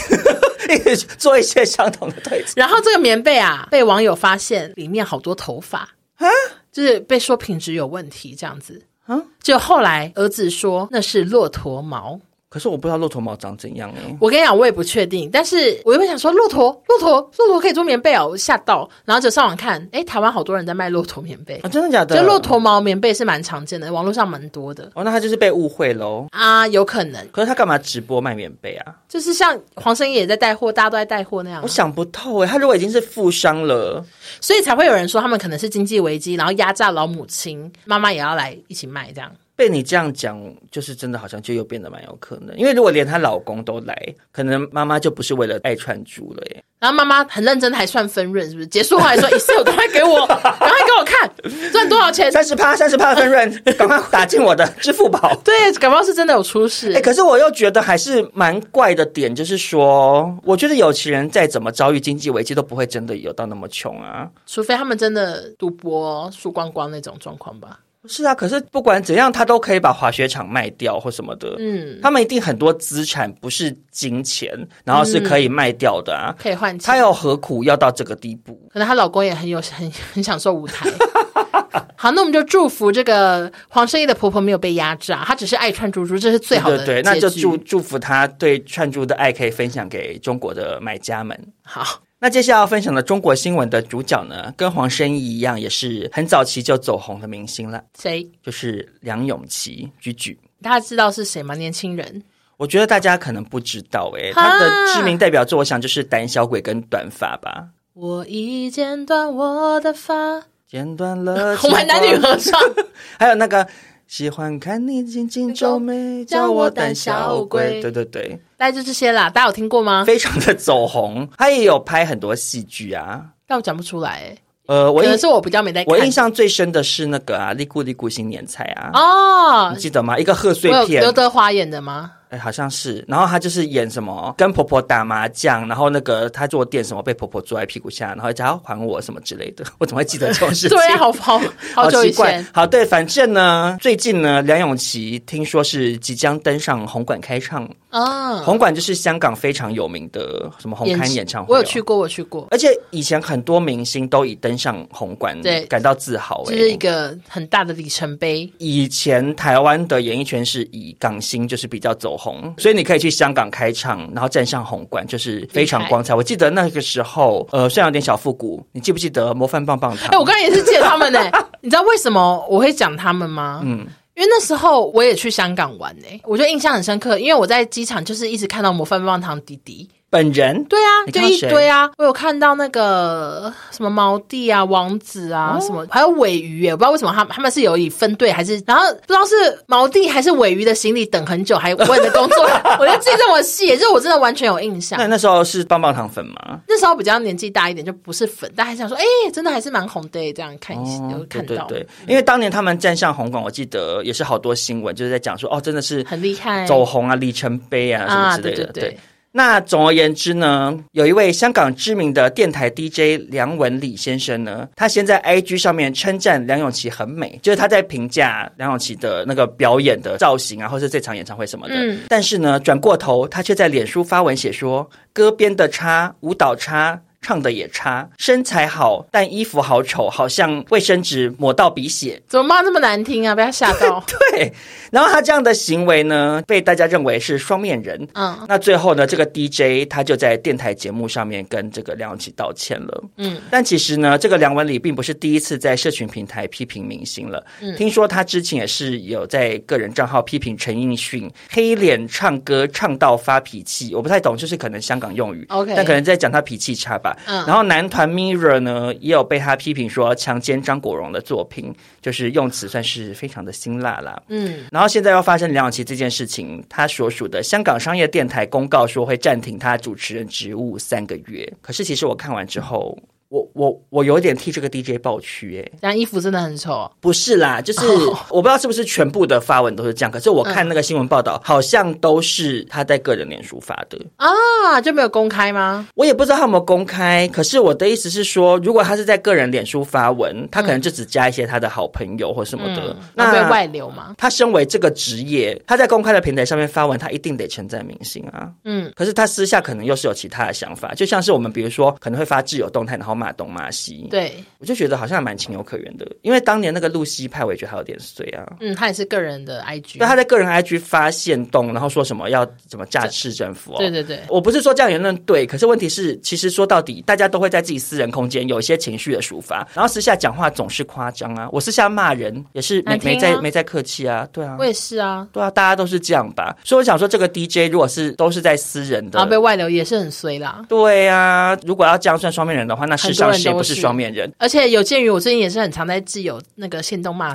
[1.19, 2.45] 做一些相同的对。
[2.57, 5.79] 然后这个棉被啊，被网友发现里面好多头发
[6.17, 6.27] 啊，
[6.73, 9.23] 就是被说品质有问题这样子啊。
[9.43, 12.21] 就后来儿子说那是骆驼毛。
[12.55, 15.29] 可是我不知道骆驼毛长怎样哎，我跟你讲，我也不确定。
[15.29, 18.89] 但是我原本想说，骆驼，骆驼，骆驼可以做棉被哦，我吓到。
[19.05, 22.17] 然后就上网看，哎，台湾好多人在卖骆驼棉被啊，真的假的？
[22.17, 24.89] 就骆驼毛棉被是蛮常见的，网络上蛮多的。
[24.95, 27.21] 哦，那他就是被误会喽啊，有可能。
[27.33, 28.95] 可是他干嘛直播卖棉被啊？
[29.09, 31.61] 就是像黄圣依也在带货，大家都在带货那样。
[31.61, 34.05] 我想不透哎，他如果已经是富商了，
[34.41, 39.29] 所以才会有人说他们可能是经济危机，然后压榨老母亲，妈妈也要来一起卖这样。
[39.57, 40.41] 被你这样讲，
[40.71, 46.65] 就是真的好像就又变得蛮有可能，因为如果连她老公都来，可能妈妈就不是为了爱串珠了耶。
[46.81, 48.67] 然后妈妈很认真，还算分润，是不是？
[48.67, 51.31] 结束后来说：“Excel，赶快给我，赶快给我看
[51.73, 56.93] 赚多少钱，三十趴，三十趴的分润，赶快打进我的支付宝。”对，感冒是真的有出事。
[56.93, 67.79] 哎，可是我又觉得还是蛮怪的点，就是说，我觉得有钱人再怎么遭遇经济危机，都不会真的有到那么穷啊，除非他们真的赌博输光光那种状况吧。
[68.07, 71.57] 是啊，可是不管怎样，他都可以把滑雪场卖掉或什么的。
[71.59, 74.51] 嗯，他们一定很多资产不是金钱，
[74.85, 76.87] 然后是可以卖掉的啊，嗯、可以换钱。
[76.87, 78.61] 他又何苦要到这个地步？
[78.73, 80.89] 可能她老公也很有很 很享受舞台。
[81.97, 86.79] 好，那我们就祝福这个黄圣依的婆婆没有被压榨，她只是爱串珠珠，这是最好的。
[86.79, 91.39] 对，对，对，那就祝祝福她对串珠的爱可以分享给中国的买家们。
[91.63, 92.01] 好。
[92.25, 97.85] 那接下来要分享的中国新闻的主角呢，跟黄圣依一样，也是很早期就走红的明星了。
[98.01, 98.27] 谁？
[98.43, 100.41] 就是梁咏琪，居居。
[100.63, 101.55] 大家知道是谁吗？
[101.55, 102.23] 年轻人？
[102.57, 107.67] 我觉得大家可能不知道诶、欸，他的知名代表作，我想就是《胆小鬼》跟《短发》吧。
[107.93, 111.55] 我已剪短我的发，剪断了。
[111.63, 112.59] 我们男女合唱，
[113.21, 113.69] 还有那个。
[114.17, 117.81] 喜欢看你紧紧皱眉，叫我胆小鬼。
[117.83, 119.29] 对对对，大概就这些啦。
[119.29, 120.05] 大家有听过吗？
[120.05, 124.37] 非常的走红， 他也有拍很多戏剧啊，但我讲不出来。
[124.67, 125.93] 呃，我可能是我比较没在看。
[125.93, 128.91] 我印象最深的是那个啊，《利咕利咕新年菜》啊。
[128.95, 130.17] 哦，你记得吗？
[130.17, 132.13] 一个贺岁片，刘德华演的吗？
[132.39, 140.71] 好像是，然后他就是演什么跟婆婆打麻将，然后那个他坐垫什么被婆婆坐在屁股下，然后叫他还我什么之类的，我怎么会记得这种事情？
[140.77, 141.41] 对啊，好好
[141.75, 142.47] 好久以前。
[142.53, 158.51] 好，对，反正呢，最近呢，梁咏琪听说是即将登上红馆开唱啊，红馆就是香港非常有名的什么红磡演唱会，我有去过，我去过，而且以前很多明星都以登上红馆对感到自豪，这是一个很大的里程碑。
[158.59, 163.05] 以前台湾的演艺圈是以港星就是比较走红，所以你可以。
[163.05, 166.15] 去香港开唱，然后站上红馆，就是非常光彩。
[166.15, 170.07] 我记得那个时候，呃，虽然有点小复古，你记不记得模范棒棒糖？
[170.09, 171.21] 哎、欸，我刚才也是记得他们呢。
[171.61, 173.61] 你知道为什么我会讲他们吗？
[173.63, 173.81] 嗯，
[174.15, 179.87] 因为那时候我也去香港玩呢，我就印象很深刻，因为我在机场就是一直看到模范棒棒糖弟弟。
[180.15, 181.91] 本人对啊，就一堆啊！
[181.99, 189.35] 我有看到那个什么毛弟啊、王子啊，哦、什么还有尾鱼，我不知道为什么他他们是有以分队还是，然后不知道是
[189.67, 192.45] 毛弟还是尾鱼的行李等很久，还问的工作，
[192.79, 194.97] 我就记这么细，就我真的完全有印象。
[195.01, 196.61] 那那时候是棒棒糖粉吗？
[196.69, 200.33] 那时候比较年纪大一点，就不是粉，但还想说，哎、欸，真的还是蛮红的。
[200.33, 208.99] 这样看一下，有、哦、看到对，对，对，因为当年他们站上红馆，我记得也是好多新闻，就是在讲说，哦，真的是很厉害，走红啊，里程碑啊，什么之类的，啊、对，对，对，对。
[209.37, 221.75] 那总而言之呢，有一位香港知名的电台 DJ 梁文礼先生呢，他先在 IG 上面称赞梁咏琪很美，就是他在评价梁咏琪的那个表演的造型啊，或是这场演唱会什么的。
[221.75, 221.99] 嗯。
[222.09, 227.01] 但是呢，转过头他却在脸书发文写说，歌编的差，舞蹈差。
[227.25, 232.21] 唱的也差，身材好，但衣服好丑，好像卫生纸抹到鼻血。
[232.29, 233.35] 怎么骂这么难听啊？
[233.35, 234.05] 被他吓到。
[234.31, 234.53] 对，
[234.91, 238.07] 然后他这样的行为呢，被大家认为是双面人。
[238.13, 243.05] 嗯，那最后呢，这个 DJ 他就在电台节目上面跟这个梁咏琪道歉了。
[243.17, 247.43] 嗯，但其实呢，这个梁文礼并不是第一次在社群平台批评明星了。
[247.63, 253.95] 嗯，听说他之前也是有在个人账号批评陈奕迅黑脸唱歌唱到发脾气。
[253.95, 255.47] 我不太懂，就是可能香港用语。
[255.49, 257.14] OK，但可能在讲他脾气差吧。
[257.27, 264.23] 嗯，然后男团 Mirror 呢，也有被他批评说强奸张国荣的作品，就是用词算是非常的辛辣啦。
[264.29, 271.51] 嗯，然后现在要发生梁咏琪这件事情，他所属的香港商业电台公告说会暂停他主持人职务三个月。
[271.61, 272.99] 可是其实我看完之后。
[273.35, 276.89] 我我我有点替这个 DJ 抱屈哎，但衣服真的很丑。
[277.01, 278.17] 不是啦，就是、oh.
[278.31, 285.89] 我不知道是不是全部的发文都是这样，可是我看那个新闻报道，嗯、好像都是他在个人脸书发的啊，就没有公开吗？
[285.97, 287.27] 我也不知道他有没有公开。
[287.33, 294.15] 可是我的意思是说，如果他是在个人脸书发文，他可能就只加一些他的好朋友或什么的，嗯、那会外流吗？
[294.17, 298.49] 他身为这个职业，他在公开的平台上面发文，他一定得称赞明星啊。
[298.65, 304.07] 嗯，可是他私下可能又是有其他的想法，就像是我们比如说可能会发挚友动态，然后骂东马西。
[304.11, 308.45] 对，我就觉得好像还蛮情有可原的，因为当年那个露西派，我也觉得他有点衰啊。
[308.61, 313.77] 嗯，他也是个人的 IG，对，他在个人 IG 发现动，然后说什么要怎么架市政府哦。
[313.79, 321.49] 对对对，我不是说这样言论对，可是问题是，其实说到底，大家都会在自己私人空间有一些情绪的抒发，然后私下讲话总是夸张啊。
[321.53, 326.57] 我私下骂人也是没、啊、没在没在客气啊，对啊，我也是啊，对啊，大家都是这样吧。
[326.65, 330.65] 所以我想说，这个 DJ 如果是都是在私人的，然后被外流也是很衰啦。
[330.69, 334.33] 对啊，如果要这样算双面人的话，那世上谁不是双面人？
[334.39, 337.35] 而且有鉴于我最近也是很常在自由那个线动骂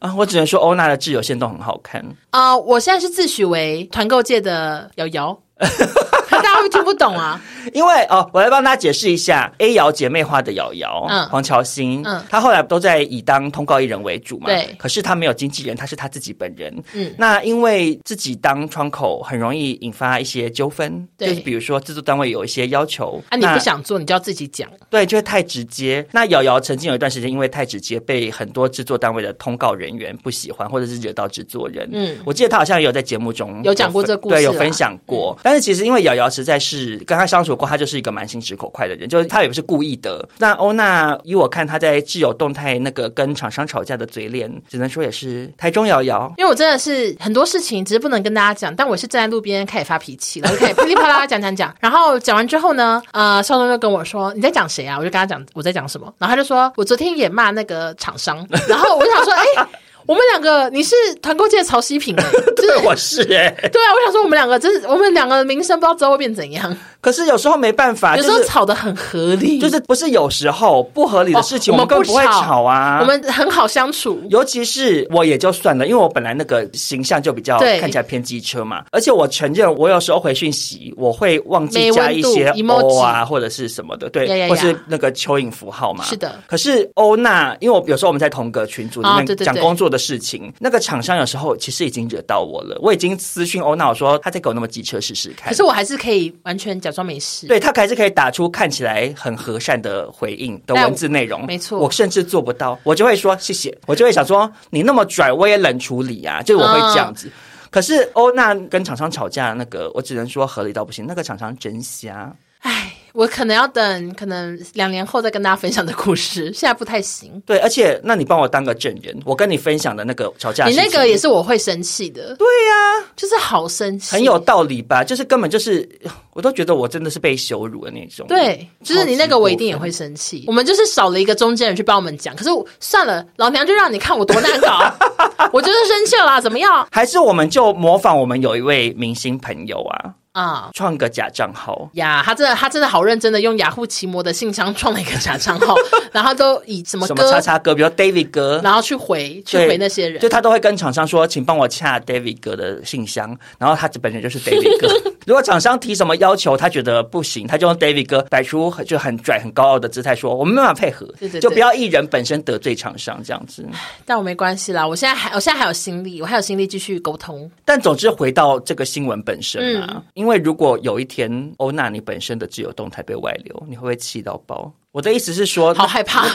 [0.00, 2.58] 啊，我只能说欧娜的挚友线动很好看啊、呃！
[2.58, 5.38] 我现在是自诩为团购界的瑶瑶。
[6.36, 7.40] 大家会听不懂啊。
[7.72, 14.74] 因为哦，我来帮大家解释一下，A 瑶姐妹花的瑶瑶，嗯，黄乔欣，嗯，她后来都在以当通告艺人为主嘛，对。
[14.78, 17.14] 可是她没有经纪人，她是她自己本人，嗯。
[17.16, 21.28] 那因为自己当窗口，很容易引发一些纠纷，对。
[21.28, 26.06] 就是比如说制作单位有一些要求，啊，你不想做，你就要自己讲，对，就会太直接。
[26.12, 31.88] 那瑶瑶曾经有一段时间，因为太直接，被很多制作单位的通告人员不喜欢，或者是惹到制作人。
[31.92, 35.34] 嗯，我记得她好像也有在节目中有讲过这个故事，对，有分享过。
[35.38, 40.26] 嗯、但是其实因为瑶瑶实在是跟他相处过，他就是一个蛮心直口快的人，就是他也不是故意的。
[40.38, 46.32] 那欧娜以我看她在挚友动态那个跟厂商吵架的嘴脸，只能说也是台中瑶瑶。
[46.36, 51.74] 因为我真的是很多事情只是不能跟大家讲，但我是站在路边开始发脾气了，就可以噼里啪啦讲讲讲。
[51.80, 59.68] 然后讲完之后呢，呃，少东就跟我说：“你在讲谁啊？”我就跟他讲我在讲什么，然后他就说：“我昨天也骂那个厂商。”然后我就想说：“哎。”
[60.06, 62.14] 我们两个，你是团购界的曹西平，
[62.56, 66.76] 对，我是哎，对啊，我想说我们两个真是，我们两个的名声不知道之后会变怎样。
[67.04, 74.22] 可是有时候没办法，有时候吵得很合理，就是不是有时候不合理的事情，我们更不会吵啊，我们很好相处。
[74.30, 86.04] 尤其是我也就算了，因为我本来那个形象就比较看起来偏机车嘛，而且我承认我有时候回讯息我会忘记加一些 O 啊或者是什么的，对，或是那个蚯蚓符号嘛。
[86.04, 86.40] 是的。
[86.46, 90.74] 可是欧娜，因为我有时候我们在同个群组里面讲工作的事情，那。
[90.74, 107.26] 个厂商有时候其实已经惹到我了，我已经私讯欧娜我说他再给我那么机车试试看，可是我还是可以完全假装没事，对，他还是可以打出看起来很和善的回应的文字内容，没错，我甚至做不到，我就会说谢谢，我就会想说你那么拽，我也冷处理啊，就我会这样子。
[107.26, 107.32] 嗯、
[107.70, 112.93] 可是欧娜跟厂商吵架那个，我只能说合理到不行，那个厂商真瞎，哎。
[113.14, 117.40] 我可能要等，可能两年后再跟大家分享的故事，现在不太行。
[117.46, 122.34] 对，而且那你帮我当个证人，我跟你分享的那个吵架，你那个也是我会生气的。
[122.34, 125.04] 对呀、啊，就是好生气，很有道理吧？
[125.04, 125.88] 就是根本就是，
[126.32, 128.26] 我都觉得我真的是被羞辱的那种。
[128.26, 130.42] 对，就是你那个我一定也会生气。
[130.48, 132.50] 我们就是少了一个中间人去帮我们讲，可是
[132.80, 134.92] 算了，老娘就让你看我多难搞，
[135.52, 136.84] 我就是生气了啦，怎么样？
[136.90, 140.14] 还是我们就模仿我们有一位明星朋友啊。
[140.34, 140.68] 啊！
[140.74, 142.20] 创、uh, 个假账号呀！
[142.24, 145.74] 他真的，他真的好认真的用雅虎奇摩的信箱创了一个假账号，
[146.12, 154.88] 然后都以什么什么叉叉哥，比如 David 哥，然后去回去回那些人，就他都会跟厂商说，请帮我洽 David 哥的信箱，然后他本人就是 David 哥。
[155.26, 163.64] 如果厂商提什么要求，他觉得不行，他就用 David 哥摆出就很拽、很高傲的姿态说，我们没办法配合，对对对，就不要艺人本身得罪厂商这样子。
[164.04, 167.48] 但我没关系啦，我现在还我现在还有心力，我还有心力继续沟通。
[167.64, 174.72] 但总之回到这个新闻本身啊，嗯、因为如果有一一天，欧娜，你本身的自由动态被外流，你会不会气到爆？
[174.90, 176.26] 我的意思是说，好害怕。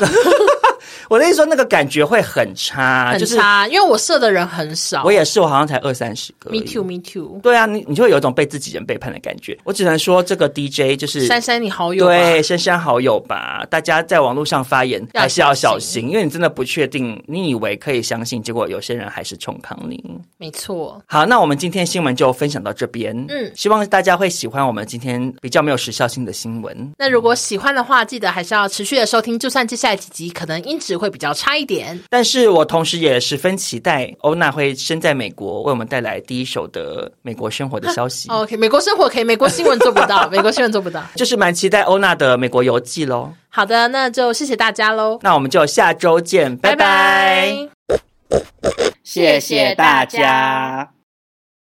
[1.08, 5.04] 我的意思说，那个感觉会很差，很差，因为我射的人很少。
[5.04, 6.52] 我也是，我好像才二三十个。
[6.52, 7.40] Me too, me too。
[7.42, 9.58] 对啊，你你就会有一种被自己人背叛的感觉。
[9.64, 13.66] 我只能说，这个 DJ 就是珊珊你好友，对，珊珊好友吧。
[13.70, 20.04] 大家在网络上发言还是要小心，因为你真的不确定，你以为可以相信，结果有些人还是冲康你。
[20.38, 21.02] 没错。
[21.06, 23.16] 好，那我们今天新闻就分享到这边。
[23.30, 26.94] 嗯，希望大家会喜欢我们今天比较没有时效性的新闻。
[26.98, 38.28] 那如果喜欢的话，记得还是要持续的收听，就算接下来几集可能音质会比较差一点，但是我同时也十分期待欧娜会身在美国，为我们带来第一手的美国生活的消息。
[38.34, 43.32] OK，美国生活可以，美国新闻做不到， 美国新闻做不到，就是蛮期待欧娜的美国游记喽。
[43.50, 48.40] 好的，那就谢谢大家喽，那我们就下周见，拜拜，拜拜，
[49.04, 50.99] 谢谢大家。